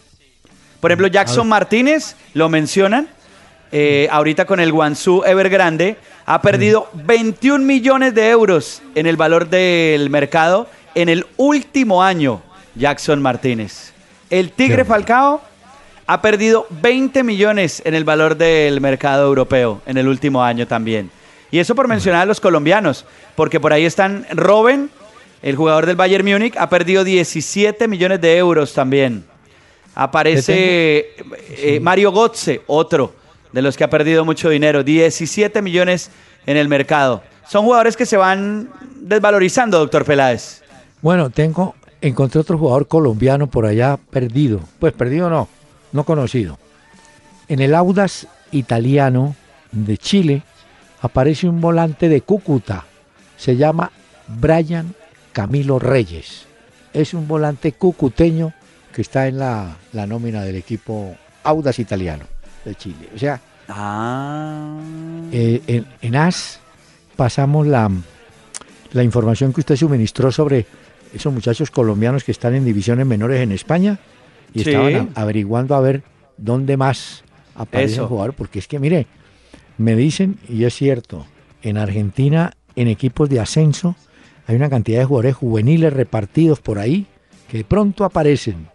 [0.80, 3.08] Por ejemplo, Jackson Martínez, lo mencionan,
[3.72, 5.96] eh, ahorita con el Guangzhou Evergrande,
[6.26, 12.42] ha perdido 21 millones de euros en el valor del mercado en el último año,
[12.74, 13.92] Jackson Martínez.
[14.30, 15.40] El Tigre Falcao
[16.06, 21.10] ha perdido 20 millones en el valor del mercado europeo en el último año también.
[21.54, 23.04] Y eso por mencionar a los colombianos,
[23.36, 24.90] porque por ahí están Robben,
[25.40, 29.24] el jugador del Bayern Múnich, ha perdido 17 millones de euros también.
[29.94, 31.10] Aparece
[31.50, 33.14] eh, Mario Gotze, otro
[33.52, 36.10] de los que ha perdido mucho dinero, 17 millones
[36.44, 37.22] en el mercado.
[37.48, 40.60] Son jugadores que se van desvalorizando, doctor Peláez.
[41.02, 44.58] Bueno, tengo, encontré otro jugador colombiano por allá perdido.
[44.80, 45.48] Pues perdido no,
[45.92, 46.58] no conocido.
[47.46, 49.36] En el Audas italiano
[49.70, 50.42] de Chile
[51.04, 52.84] aparece un volante de Cúcuta.
[53.36, 53.90] Se llama
[54.26, 54.94] Brian
[55.32, 56.46] Camilo Reyes.
[56.94, 58.54] Es un volante cucuteño
[58.94, 62.24] que está en la, nómina del equipo Audas italiano
[62.64, 63.10] de Chile.
[63.14, 63.38] O sea,
[63.68, 64.78] ah.
[65.30, 66.60] Eh, en, AS
[67.16, 67.90] pasamos la,
[68.92, 70.64] la información que usted suministró sobre
[71.12, 73.98] esos muchachos colombianos que están en divisiones menores en España
[74.54, 76.02] y estaban averiguando a ver
[76.38, 77.24] dónde más
[77.54, 79.06] aparece el jugador, porque es que mire,
[79.78, 81.26] me dicen, y es cierto,
[81.62, 83.96] en Argentina, en equipos de ascenso,
[84.46, 87.06] hay una cantidad de jugadores juveniles repartidos por ahí
[87.48, 88.68] que de pronto aparecen.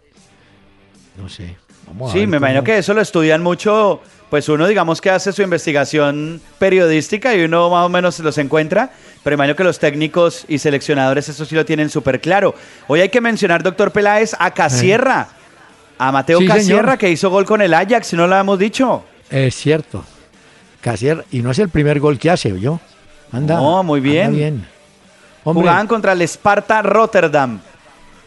[1.16, 1.56] No sé.
[1.86, 5.32] Vamos a sí, me imagino que eso lo estudian mucho, pues uno digamos que hace
[5.32, 8.92] su investigación periodística y uno más o menos los encuentra,
[9.24, 12.54] pero imagino que los técnicos y seleccionadores eso sí lo tienen súper claro.
[12.86, 15.28] Hoy hay que mencionar, doctor Peláez, a Casierra,
[15.98, 19.04] a Mateo Casierra, que hizo gol con el Ajax, si no lo hemos dicho.
[19.28, 20.04] Es cierto.
[20.80, 22.80] Casierra, y no es el primer gol que hace, yo.
[23.32, 24.34] Anda, no, muy bien.
[24.34, 24.66] bien.
[25.44, 27.60] Jugaban contra el Sparta Rotterdam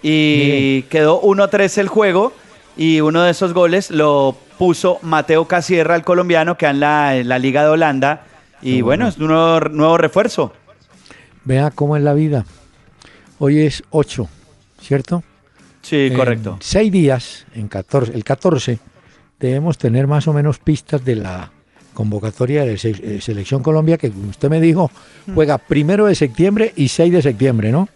[0.02, 2.34] y quedó 1-3 el juego
[2.76, 7.40] y uno de esos goles lo puso Mateo Casierra, el colombiano, que anda en la,
[7.40, 8.26] Liga de Holanda.
[8.62, 10.54] Y bueno, es un nuevo, refuerzo.
[11.44, 12.46] Vea cómo es la vida.
[13.40, 14.28] Hoy es 8,
[14.82, 15.24] ¿cierto?
[15.82, 16.58] Sí, correcto.
[16.62, 18.80] seis días, en 14, el 14,
[19.38, 21.52] debemos tener más o menos pistas de la
[21.94, 24.92] convocatoria de eh, Selección Colombia, que usted me dijo,
[25.34, 27.88] juega primero de septiembre y 6 de septiembre, ¿no?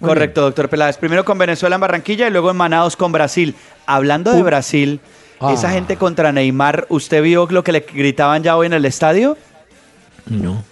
[0.00, 0.96] Correcto, doctor Peláez.
[0.96, 3.54] Primero con Venezuela en Barranquilla y luego en Manados con Brasil.
[3.86, 5.00] Hablando de Brasil,
[5.52, 5.72] esa ah.
[5.72, 9.36] gente contra Neymar, ¿usted vio lo que le gritaban ya hoy en el estadio?
[10.26, 10.62] No.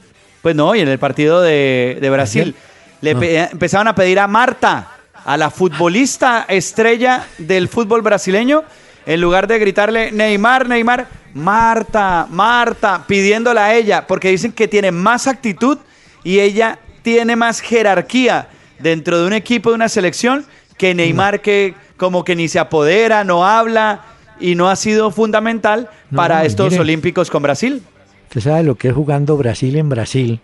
[0.42, 2.54] Pues no, y en el partido de, Brasil.
[3.00, 3.10] Le
[3.50, 4.92] empezaban a pedir a Marta,
[5.24, 8.64] a la futbolista estrella del fútbol brasileño,
[9.08, 14.92] en lugar de gritarle Neymar, Neymar, Marta, Marta, pidiéndola a ella, porque dicen que tiene
[14.92, 15.78] más actitud
[16.22, 18.48] y ella tiene más jerarquía
[18.78, 20.44] dentro de un equipo, de una selección,
[20.76, 24.02] que Neymar que como que ni se apodera, no habla
[24.40, 27.82] y no ha sido fundamental para estos Olímpicos con Brasil.
[28.24, 30.40] Usted sabe lo que es jugando Brasil en Brasil,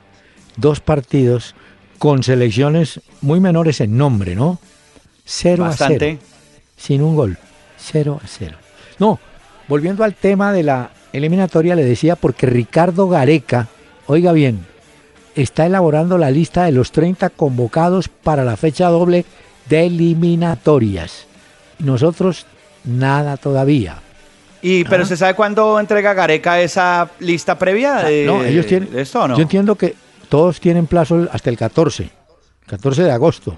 [0.57, 1.55] dos partidos
[1.99, 4.59] con selecciones muy menores en nombre, ¿no?
[5.27, 6.19] Cero a cero.
[6.79, 7.37] Sin un gol.
[7.85, 8.57] Cero a cero.
[8.99, 9.19] No,
[9.69, 13.69] volviendo al tema de la eliminatoria, le decía porque Ricardo Gareca,
[14.07, 14.65] oiga bien,
[15.35, 19.25] está elaborando la lista de los 30 convocados para la fecha doble
[19.69, 21.27] de eliminatorias.
[21.79, 22.47] Nosotros
[22.85, 23.99] nada todavía.
[24.63, 25.07] Y pero ah.
[25.07, 29.37] se sabe cuándo entrega Gareca esa lista previa ah, de, no, ellos tienen, esto, ¿no?
[29.37, 29.95] Yo entiendo que
[30.29, 32.09] todos tienen plazo hasta el 14,
[32.67, 33.57] 14 de agosto.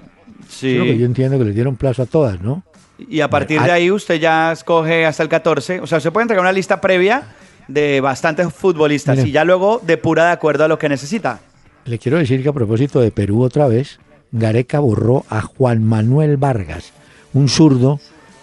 [0.49, 0.75] Sí.
[0.75, 2.63] yo entiendo que les dieron plazo a todas, ¿no?
[2.97, 5.81] Y a partir de ahí usted ya escoge hasta el 14.
[5.81, 7.23] O sea, se puede entregar una lista previa
[7.67, 11.39] de bastantes futbolistas y ya luego depura de acuerdo a lo que necesita.
[11.85, 13.99] Le quiero decir que a propósito de Perú otra vez,
[14.31, 16.91] Gareca borró a Juan Manuel Vargas,
[17.33, 17.99] un zurdo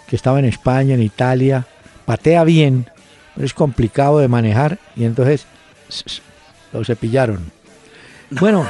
[0.07, 1.67] que estaba en España, en Italia,
[2.05, 2.89] patea bien,
[3.35, 5.45] pero es complicado de manejar y entonces
[6.73, 7.51] lo cepillaron.
[8.31, 8.67] Bueno,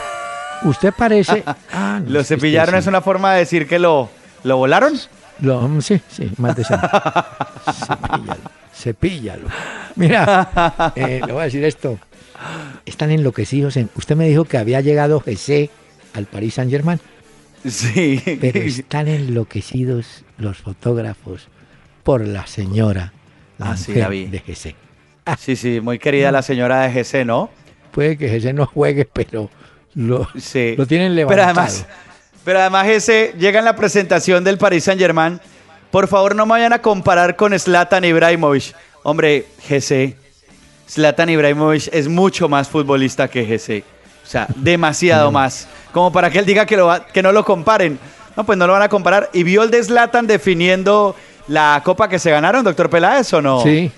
[0.63, 1.43] usted parece...
[1.71, 4.09] Ah, ¿Lo cepillaron es una forma de decir que lo,
[4.43, 4.93] lo volaron?
[5.39, 8.37] Lo, sí, sí, más de Cepíllalo,
[8.73, 9.47] cepíllalo.
[9.95, 11.99] Mira, eh, le voy a decir esto.
[12.85, 13.77] Están enloquecidos.
[13.77, 15.69] En, usted me dijo que había llegado Jesse
[16.13, 16.99] al Paris Saint Germain.
[17.67, 18.21] Sí.
[18.39, 21.47] Pero están enloquecidos los fotógrafos
[22.03, 23.13] por la señora,
[23.57, 24.75] la ah, de Jesse.
[25.39, 27.49] sí, sí, muy querida la señora de Jesse, ¿no?
[27.91, 29.49] Puede que Jesse no juegue, pero
[29.95, 30.27] lo,
[30.77, 31.27] lo tienen levantado.
[31.29, 31.87] Pero además,
[32.45, 35.41] pero además ese llega en la presentación del Paris Saint Germain.
[35.89, 38.75] Por favor, no me vayan a comparar con Zlatan Ibrahimovic.
[39.01, 40.15] Hombre, GC.
[40.87, 43.83] Zlatan Ibrahimovic es mucho más futbolista que GC.
[44.23, 45.67] O sea, demasiado más.
[45.91, 46.79] Como para que él diga que,
[47.11, 47.97] que no lo comparen.
[48.37, 49.29] No, pues no lo van a comparar.
[49.33, 51.15] ¿Y vio el de Zlatan definiendo
[51.47, 53.63] la copa que se ganaron, doctor Peláez, o no?
[53.63, 53.91] Sí.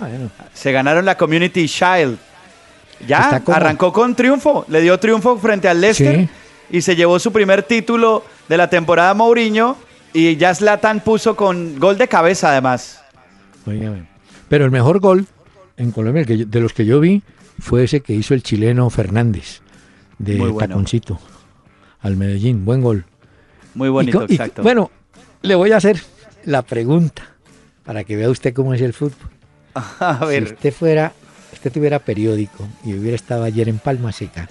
[0.00, 0.08] Ah,
[0.54, 2.18] se ganaron la Community Shield.
[3.06, 4.64] Ya, arrancó con triunfo.
[4.68, 6.28] Le dio triunfo frente al Leicester
[6.70, 9.76] y se llevó su primer título de la temporada Mourinho
[10.12, 13.02] y ya Zlatan puso con gol de cabeza además.
[14.48, 15.26] Pero el mejor gol
[15.76, 17.22] en Colombia de los que yo vi
[17.58, 19.60] fue ese que hizo el chileno Fernández
[20.18, 21.20] de Taconcito
[22.00, 22.64] al Medellín.
[22.64, 23.04] Buen gol.
[23.74, 24.62] Muy bonito, exacto.
[24.62, 24.90] bueno,
[25.42, 26.00] le voy a hacer
[26.44, 27.22] la pregunta
[27.84, 29.30] para que vea usted cómo es el fútbol.
[29.74, 30.48] A ver.
[30.48, 31.12] Si usted fuera,
[31.52, 34.48] usted tuviera periódico y hubiera estado ayer en Palma Seca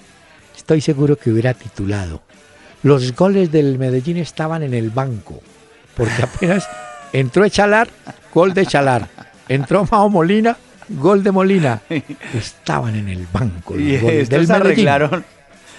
[0.68, 2.20] estoy seguro que hubiera titulado.
[2.82, 5.40] Los goles del Medellín estaban en el banco,
[5.96, 6.68] porque apenas
[7.10, 7.88] entró Echalar,
[8.34, 9.08] gol de Echalar.
[9.48, 10.58] Entró Mao Molina,
[10.90, 11.80] gol de Molina.
[12.34, 13.76] Estaban en el banco.
[13.76, 15.24] Los y goles del arreglaron.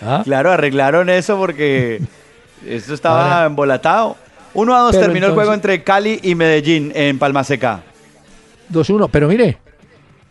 [0.02, 0.22] ¿Ah?
[0.24, 2.02] Claro, arreglaron eso porque
[2.68, 4.18] esto estaba embolatado.
[4.56, 7.84] 1 a 2 terminó el juego entre Cali y Medellín en Palma Seca.
[8.74, 9.60] 2-1, pero mire,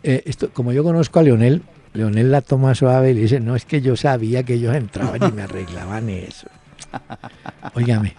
[0.03, 1.61] eh, esto, como yo conozco a Leonel,
[1.93, 5.21] Leonel la toma suave y le dice, no, es que yo sabía que ellos entraban
[5.27, 6.47] y me arreglaban eso.
[7.75, 8.15] Óigame.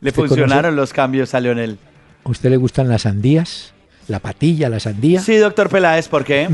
[0.00, 1.78] Le funcionaron los cambios a Leonel.
[2.24, 3.72] ¿A usted le gustan las sandías?
[4.08, 5.20] ¿La patilla, la sandía?
[5.20, 6.48] Sí, doctor Peláez, ¿por qué?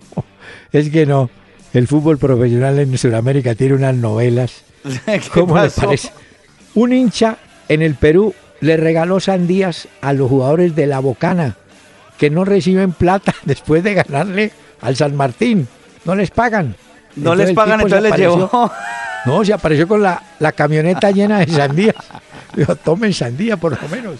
[0.72, 1.30] es que no.
[1.72, 4.62] El fútbol profesional en Sudamérica tiene unas novelas.
[5.34, 6.10] ¿Cómo le parece?
[6.74, 7.38] Un hincha
[7.68, 11.56] en el Perú le regaló sandías a los jugadores de la Bocana
[12.18, 15.68] que no reciben plata después de ganarle al San Martín
[16.06, 16.74] no les pagan.
[17.16, 18.70] No les pagan, entonces les llevó.
[19.26, 21.94] No, se apareció con la, camioneta llena de sandía.
[22.54, 24.16] Dijo, tomen sandía por lo menos.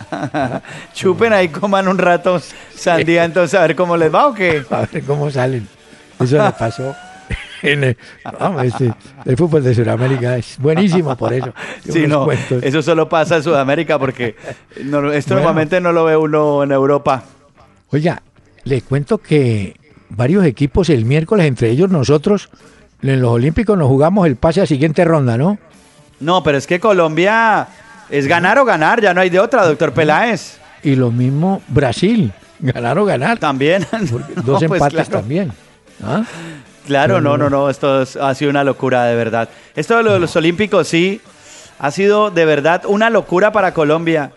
[0.93, 2.41] Chupen ahí, coman un rato
[2.75, 4.63] sandía, entonces a ver cómo les va o qué.
[4.71, 5.67] A ver cómo salen.
[6.21, 6.95] Eso le pasó.
[7.63, 7.97] En el,
[8.65, 8.93] este,
[9.25, 11.55] el fútbol de Sudamérica es buenísimo por eso.
[11.91, 14.37] Sí, no, eso solo pasa en Sudamérica porque
[15.15, 17.25] esto normalmente no lo ve uno en Europa.
[17.91, 18.23] Oiga,
[18.65, 19.75] le cuento que
[20.09, 22.49] varios equipos el miércoles, entre ellos nosotros,
[23.03, 25.59] en los Olímpicos nos jugamos el pase a siguiente ronda, ¿no?
[26.21, 27.69] No, pero es que Colombia
[28.11, 30.59] es ganar o ganar, ya no hay de otra, doctor Peláez.
[30.83, 33.39] Y lo mismo Brasil, ganar o ganar.
[33.39, 33.87] También.
[34.45, 35.53] dos pues empates también.
[36.03, 36.25] ¿Ah?
[36.87, 39.49] Claro, no, no, no, esto ha sido una locura de verdad.
[39.75, 41.21] Esto de los Olímpicos sí
[41.79, 44.31] ha sido de verdad una locura para Colombia.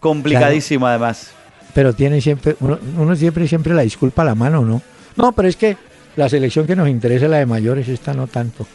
[0.00, 1.35] Complicadísimo además
[1.76, 4.80] pero tiene siempre, uno, siempre, siempre la disculpa a la mano, ¿no?
[5.14, 5.76] No, pero es que
[6.16, 8.66] la selección que nos interesa, la de mayores, esta no tanto.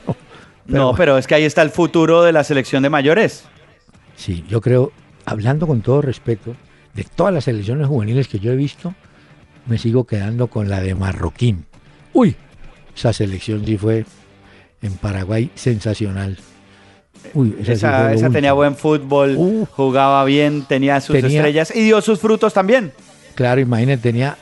[0.66, 3.44] no, pero es que ahí está el futuro de la selección de mayores.
[4.14, 4.92] Sí, yo creo,
[5.24, 6.54] hablando con todo respeto,
[6.92, 8.94] de todas las selecciones juveniles que yo he visto,
[9.64, 11.64] me sigo quedando con la de Marroquín.
[12.12, 12.36] Uy,
[12.94, 14.04] esa selección sí fue
[14.82, 16.36] en Paraguay sensacional
[17.66, 22.92] esa, tenía buen fútbol, jugaba bien, tenía sus estrellas y dio sus frutos también.
[23.34, 24.36] Claro, imagínate, tenía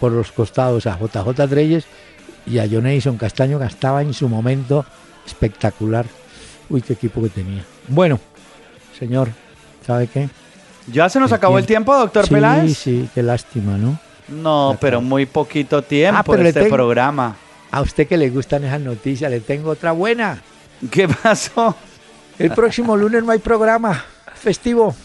[0.00, 1.84] por los costados a JJ Reyes
[2.46, 4.84] y a Jonathan Castaño que estaba en su momento
[5.26, 6.06] espectacular.
[6.68, 7.64] Uy, qué equipo que tenía.
[7.88, 8.18] Bueno,
[8.98, 9.28] señor,
[9.86, 10.28] ¿sabe qué?
[10.88, 12.66] ¿Ya se nos acabó el tiempo, doctor sí, Peláez?
[12.66, 13.98] Sí, sí, qué lástima, ¿no?
[14.28, 17.36] No, pero muy poquito tiempo ah, este programa.
[17.70, 20.42] A usted que le gustan esas noticias, le tengo otra buena.
[20.90, 21.76] ¿Qué pasó?
[22.42, 24.96] El próximo lunes no hay programa festivo.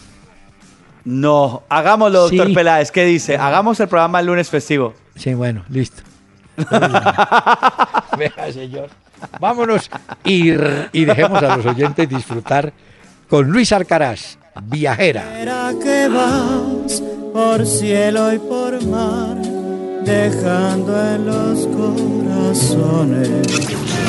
[1.04, 2.90] No, hagámoslo, doctor Peláez.
[2.90, 3.36] ¿Qué dice?
[3.36, 4.92] Hagamos el programa el lunes festivo.
[5.14, 6.02] Sí, bueno, listo.
[6.56, 8.88] Venga, señor.
[9.38, 9.88] Vámonos
[10.24, 10.50] y,
[10.92, 12.72] y, dejemos a los oyentes disfrutar
[13.28, 15.24] con Luis Arcaraz, viajera.
[15.80, 17.00] que vas
[17.32, 19.36] por cielo y por mar,
[20.04, 23.77] dejando en los corazones